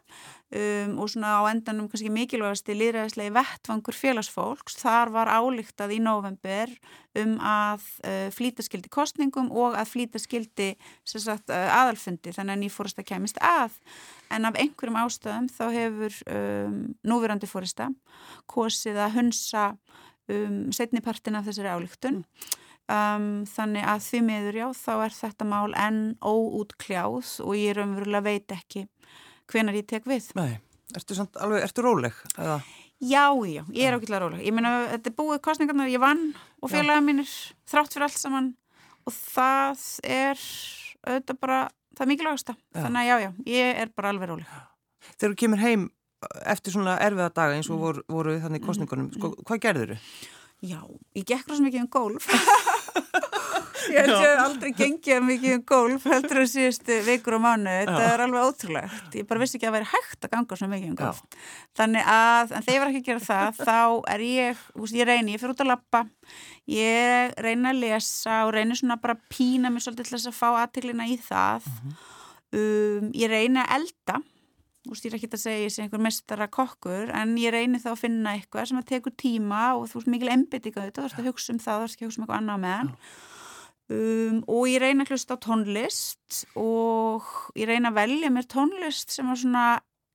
um, 0.51 0.97
og 1.01 1.11
svona 1.13 1.37
á 1.37 1.41
endanum 1.51 1.89
kannski 1.91 2.11
mikilvægast 2.13 2.71
í 2.71 2.77
líðræðislegi 2.79 3.35
vettvangur 3.37 3.97
félagsfólks 3.97 4.79
þar 4.81 5.13
var 5.13 5.31
álíktað 5.31 5.95
í 5.95 6.01
november 6.03 6.73
um 7.21 7.35
að 7.43 7.83
uh, 8.07 8.27
flýtaskildi 8.33 8.91
kostningum 8.91 9.51
og 9.51 9.75
að 9.79 9.93
flýtaskildi 9.93 10.71
sagt, 11.03 11.51
uh, 11.51 11.69
aðalfundi 11.81 12.33
þannig 12.35 12.55
að 12.55 12.63
nýfórasta 12.65 13.05
kemist 13.07 13.39
að 13.43 13.75
en 14.31 14.47
af 14.47 14.59
einhverjum 14.59 14.99
ástöðum 15.01 15.49
þá 15.51 15.63
hefur 15.75 16.19
um, 16.31 16.77
núverandi 17.11 17.49
fórista 17.49 17.89
kosið 18.51 18.99
að 19.03 19.15
hunsa 19.19 19.67
um, 20.31 20.71
setnipartin 20.75 21.37
af 21.39 21.47
þessari 21.49 21.73
álíktun 21.75 22.21
um, 22.91 23.29
þannig 23.49 23.87
að 23.87 24.03
því 24.07 24.21
miður 24.27 24.59
já 24.61 24.67
þá 24.81 24.91
er 24.95 25.15
þetta 25.17 25.47
mál 25.51 25.71
enn 25.79 26.01
óútkljáð 26.19 27.37
og 27.45 27.55
ég 27.59 27.77
raunverulega 27.77 28.27
veit 28.27 28.55
ekki 28.55 28.85
hvenar 29.51 29.77
ég 29.77 29.87
tek 29.89 30.07
við. 30.07 30.31
Nei, 30.37 30.55
ertu, 30.95 31.17
samt, 31.17 31.35
alveg, 31.41 31.65
ertu 31.67 31.83
róleg? 31.85 32.15
Eða? 32.37 32.61
Já, 33.01 33.25
já, 33.49 33.63
ég 33.73 33.87
er 33.87 33.97
ákveðlega 33.97 34.21
róleg. 34.21 34.41
Ég 34.45 34.53
meina, 34.53 34.71
þetta 34.91 35.09
er 35.09 35.15
búið 35.17 35.39
kostningarnar, 35.45 35.89
ég 35.89 36.01
vann 36.01 36.27
og 36.61 36.69
félaga 36.69 37.01
mínir 37.01 37.29
þrátt 37.69 37.95
fyrir 37.95 38.05
allt 38.05 38.19
saman. 38.21 38.51
Og 39.09 39.15
það 39.15 39.85
er 40.05 40.43
auðvitað 41.01 41.39
bara 41.41 41.61
það 41.95 42.03
er 42.05 42.11
mikilvægast 42.11 42.51
þannig 42.77 43.01
að 43.01 43.09
já, 43.09 43.15
já, 43.23 43.31
ég 43.49 43.81
er 43.83 43.91
bara 43.97 44.13
alveg 44.13 44.29
róleg. 44.31 44.53
Þegar 45.15 45.33
þú 45.33 45.39
kemur 45.41 45.63
heim 45.63 45.87
eftir 46.45 46.75
svona 46.75 46.99
erfiða 47.01 47.31
daga 47.33 47.57
eins 47.57 47.69
og 47.71 47.77
mm. 47.77 47.81
voru, 47.85 48.05
voru 48.11 48.37
þannig 48.43 48.61
í 48.61 48.67
kostningunum, 48.67 49.09
sko, 49.15 49.33
mm. 49.33 49.47
hvað 49.49 49.63
gerður 49.65 49.95
þau? 49.95 50.29
Já, 50.61 50.77
ég 51.17 51.25
gekk 51.25 51.47
rosa 51.49 51.63
mikið 51.65 51.81
um 51.81 51.89
golf 51.89 52.27
Ég 53.89 53.97
held 53.97 54.11
ég 54.13 54.27
að 54.29 54.39
aldrei 54.43 54.73
gengið 54.77 55.23
mikið 55.25 55.55
um 55.55 55.63
golf 55.71 56.03
heldur 56.05 56.43
að 56.43 56.51
síðustu 56.51 56.97
vikur 57.07 57.35
og 57.39 57.41
mánu 57.41 57.71
þetta 57.79 57.95
Já. 57.97 58.09
er 58.11 58.23
alveg 58.27 58.45
ótrúlegt 58.45 59.17
ég 59.17 59.25
bara 59.29 59.41
vissi 59.41 59.57
ekki 59.57 59.65
að 59.65 59.71
það 59.71 59.77
væri 59.79 59.89
hægt 59.89 60.27
að 60.27 60.33
ganga 60.35 60.57
svona 60.59 60.73
mikið 60.75 60.91
um 60.91 60.99
golf 60.99 61.21
Já. 61.23 61.39
þannig 61.81 62.11
að, 62.13 62.53
en 62.53 62.67
þegar 62.67 62.75
ég 62.75 62.83
var 62.83 62.91
ekki 62.91 63.01
að 63.01 63.07
gera 63.09 63.25
það 63.25 63.61
þá 63.71 63.79
er 64.13 64.25
ég, 64.27 64.63
úst, 64.77 64.97
ég 64.99 65.09
reyni 65.09 65.33
ég 65.33 65.41
fyrir 65.41 65.55
út 65.55 65.63
að 65.65 65.71
lappa, 65.71 66.03
ég 66.69 67.33
reyni 67.47 67.71
að 67.71 67.81
lesa 67.81 68.37
og 68.45 68.53
reyni 68.53 68.77
svona 68.77 68.99
bara 69.01 69.17
að 69.17 69.25
pína 69.33 69.73
mig 69.73 69.85
svolítið 69.87 70.11
til 70.11 70.17
þess 70.19 70.29
að 70.29 70.37
fá 70.37 70.49
aðtiklina 70.51 71.09
í 71.09 71.17
það 71.25 71.71
mhm. 71.71 71.97
-huh. 71.97 72.61
um, 72.61 73.09
ég 73.17 73.33
reyni 73.33 73.65
að 73.65 73.79
elda 73.79 74.21
Úst, 74.89 75.03
ég 75.05 75.11
er 75.11 75.19
ekki 75.19 75.29
að 75.29 75.43
segja 75.43 75.65
ég 75.65 75.73
sé 75.75 75.83
einhver 75.83 76.01
mestara 76.01 76.47
kokkur 76.49 77.11
en 77.13 77.35
ég 77.37 77.53
reyni 77.53 77.77
þá 77.81 77.91
að 77.91 77.99
finna 78.01 78.31
eitthvað 78.33 78.71
sem 78.71 78.79
að 78.79 78.87
tekur 78.95 79.13
tíma 79.13 79.59
og 79.77 79.85
þú 79.91 79.99
veist 79.99 80.09
mikil 80.09 80.31
embedika 80.33 80.87
þetta, 80.87 81.03
þú 81.03 81.05
veist 81.05 81.19
að 81.21 81.29
hugsa 81.29 81.53
um 81.53 81.59
það, 81.61 81.75
þú 81.75 81.85
veist 81.85 81.97
ekki 81.97 82.07
að 82.07 82.09
hugsa 82.09 82.21
um 82.21 82.25
eitthvað 82.25 82.41
annað 82.41 82.63
með 82.63 82.79
hann 82.79 82.95
Um, 83.91 84.37
og 84.47 84.69
ég 84.69 84.79
reyna 84.79 85.03
að 85.03 85.11
hlusta 85.11 85.35
á 85.35 85.43
tónlist 85.43 86.43
og 86.55 87.25
ég 87.59 87.67
reyna 87.67 87.89
að 87.91 87.97
velja 87.97 88.29
mér 88.31 88.45
tónlist 88.47 89.11
sem 89.11 89.27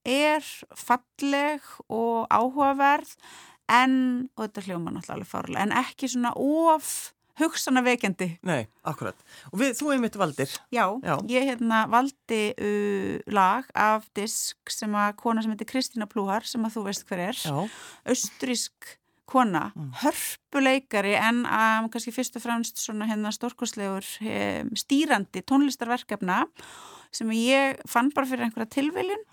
er 0.06 0.46
falleg 0.78 1.66
og 1.90 2.24
áhugaverð 2.30 3.10
en, 3.68 3.96
og 4.38 4.46
þetta 4.46 4.64
hljóma 4.68 4.94
náttúrulega 4.94 5.28
farlega, 5.28 5.66
en 5.66 5.74
ekki 5.82 6.08
svona 6.08 6.32
of 6.38 7.12
hugsanar 7.40 7.84
veikendi. 7.86 8.30
Nei, 8.46 8.66
akkurat. 8.86 9.18
Og 9.52 9.60
við, 9.60 9.74
þú 9.78 9.90
hefði 9.90 10.02
mitt 10.04 10.20
valdir. 10.20 10.52
Já, 10.74 10.84
Já. 11.04 11.14
ég 11.30 11.48
hérna 11.50 11.82
valdi 11.92 12.42
uh, 12.56 13.16
lag 13.32 13.66
af 13.76 14.06
disk 14.16 14.72
sem 14.72 14.94
að 14.96 15.16
kona 15.20 15.44
sem 15.44 15.52
heitir 15.54 15.70
Kristína 15.70 16.08
Plúhar, 16.10 16.46
sem 16.48 16.64
að 16.66 16.78
þú 16.78 16.86
veist 16.88 17.08
hver 17.08 17.26
er, 17.30 17.42
austrísk 18.08 18.96
kona, 19.26 19.72
mm. 19.74 19.90
hörpuleikari 20.04 21.16
en 21.18 21.42
um, 21.44 21.88
kannski 21.90 22.14
fyrst 22.14 22.38
og 22.38 22.44
fremst 22.44 22.78
svona 22.78 23.08
hérna 23.10 23.32
stórkoslegur 23.34 24.06
um, 24.22 24.70
stýrandi 24.78 25.42
tónlistarverkefna 25.42 26.44
sem 27.14 27.30
ég 27.34 27.80
fann 27.90 28.12
bara 28.14 28.28
fyrir 28.28 28.46
einhverja 28.46 28.70
tilviljun 28.76 29.24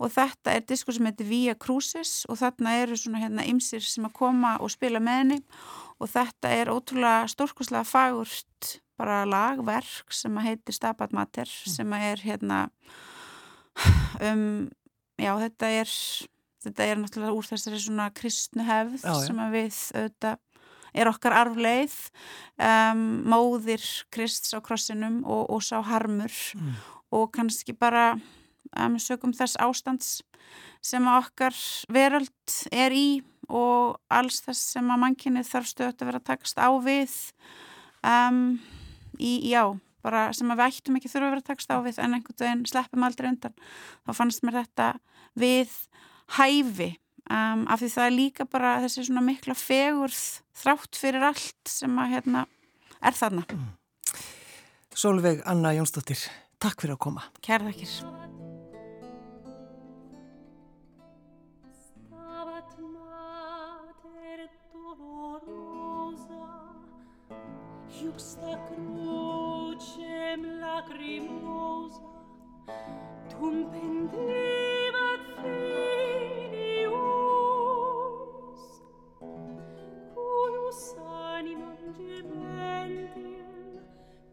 og 0.00 0.12
þetta 0.12 0.56
er 0.56 0.64
diskur 0.68 0.96
sem 0.96 1.08
heitir 1.08 1.28
Via 1.28 1.54
Cruises 1.60 2.24
og 2.28 2.40
þarna 2.40 2.76
eru 2.82 2.98
svona 3.00 3.22
hérna 3.22 3.46
ymsir 3.48 3.84
sem 3.84 4.04
að 4.08 4.16
koma 4.20 4.56
og 4.60 4.72
spila 4.72 5.00
með 5.02 5.22
henni 5.22 5.40
og 6.00 6.10
þetta 6.10 6.52
er 6.56 6.72
ótrúlega 6.72 7.28
stórkoslega 7.30 7.84
fagurt 7.88 8.76
bara 9.00 9.22
lagverk 9.28 10.12
sem 10.12 10.36
að 10.36 10.50
heitir 10.50 10.76
Stabat 10.76 11.14
Mater 11.16 11.48
mm. 11.48 11.72
sem 11.76 11.96
að 11.96 12.06
er 12.10 12.24
hérna 12.24 12.60
um, 14.30 14.68
já 15.20 15.32
þetta 15.44 15.72
er 15.80 15.94
þetta 16.60 16.86
er 16.86 17.00
náttúrulega 17.00 17.36
úr 17.36 17.48
þessari 17.48 17.80
svona 17.80 18.10
kristnu 18.12 18.66
hefð 18.68 19.00
já, 19.00 19.12
já. 19.12 19.26
sem 19.26 19.40
að 19.40 19.56
við 19.56 19.80
auðvitað 19.96 20.46
er 20.90 21.06
okkar 21.06 21.36
arfleið 21.44 21.96
um, 22.58 23.04
móðir 23.30 23.84
krist 24.12 24.50
á 24.50 24.58
krossinum 24.64 25.20
og, 25.22 25.46
og 25.54 25.62
sá 25.62 25.78
harmur 25.86 26.34
mm. 26.58 26.74
og 27.14 27.30
kannski 27.36 27.76
bara 27.78 28.12
um, 28.16 28.98
sögum 28.98 29.34
þess 29.36 29.60
ástands 29.62 30.18
sem 30.82 31.06
okkar 31.12 31.54
veröld 31.92 32.56
er 32.72 32.94
í 32.96 33.20
og 33.50 33.98
alls 34.12 34.40
þess 34.44 34.74
sem 34.76 34.90
að 34.90 35.02
mannkynni 35.04 35.44
þarf 35.46 35.70
stöðt 35.70 36.02
að 36.02 36.10
vera 36.12 36.22
takast 36.30 36.60
á 36.60 36.70
við. 36.82 37.14
Um, 38.06 38.60
í, 39.18 39.50
já, 39.50 39.64
bara 40.04 40.28
sem 40.36 40.50
að 40.52 40.62
við 40.62 40.78
ættum 40.78 40.98
ekki 40.98 41.10
þurfa 41.12 41.28
að 41.28 41.34
vera 41.34 41.48
takast 41.50 41.74
á 41.74 41.76
við 41.84 42.00
en 42.00 42.16
einhvern 42.16 42.40
veginn 42.42 42.64
sleppum 42.70 43.06
aldrei 43.06 43.30
undan. 43.32 43.56
Þá 44.06 44.12
fannst 44.16 44.46
mér 44.46 44.60
þetta 44.62 44.90
við 45.38 45.74
hæfi. 46.38 46.92
Um, 47.30 47.66
af 47.70 47.82
því 47.82 47.90
það 47.92 48.06
er 48.08 48.16
líka 48.16 48.46
bara 48.50 48.78
þessi 48.82 49.04
svona 49.06 49.22
mikla 49.22 49.54
fegurð 49.54 50.22
þrátt 50.62 50.98
fyrir 50.98 51.26
allt 51.28 51.70
sem 51.70 52.00
að 52.02 52.16
hérna 52.16 52.46
er 52.98 53.14
þarna. 53.14 53.44
Mm. 53.54 53.68
Solveig 55.00 55.44
Anna 55.48 55.76
Jónsdóttir, 55.76 56.26
takk 56.58 56.82
fyrir 56.82 56.98
að 56.98 57.04
koma. 57.06 57.28
Kærðakir 57.46 58.19
iuxta 68.04 68.52
crucem 68.68 70.40
lacrimosa 70.60 72.02
tum 73.30 73.56
pendebat 73.70 75.22
filius 75.40 76.92
cuius 80.14 80.82
animam 81.36 81.82
gementem 81.98 83.80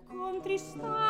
contristatum 0.07 1.06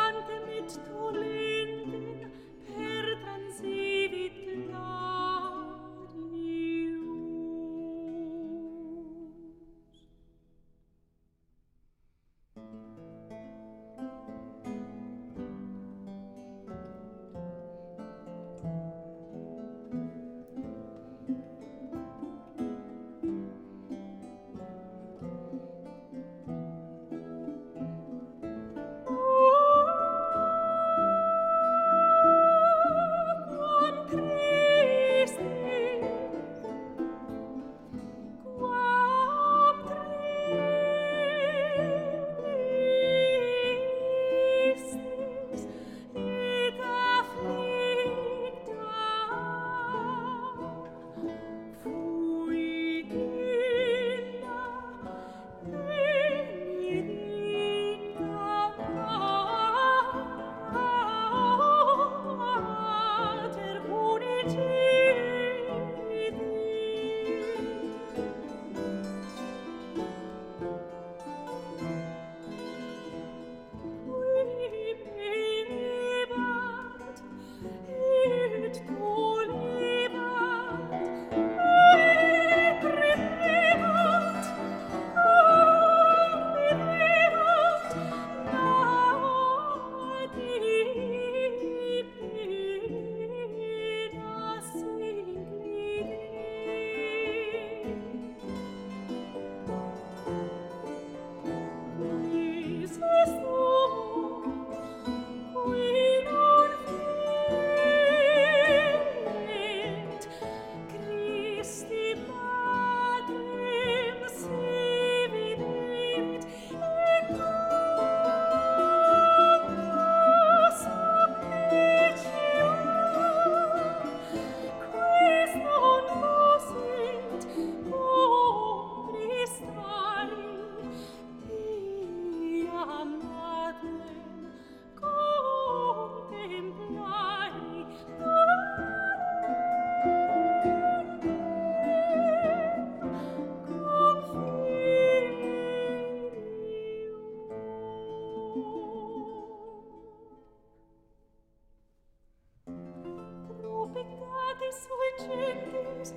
de 154.68 154.74
sui 154.74 155.10
gentis, 155.28 156.14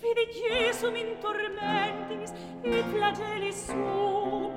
fide 0.00 0.24
Iesum 0.30 0.96
in 0.96 1.16
tormentis, 1.22 2.32
et 2.62 2.84
flagellis 2.92 3.66
sum, 3.66 4.49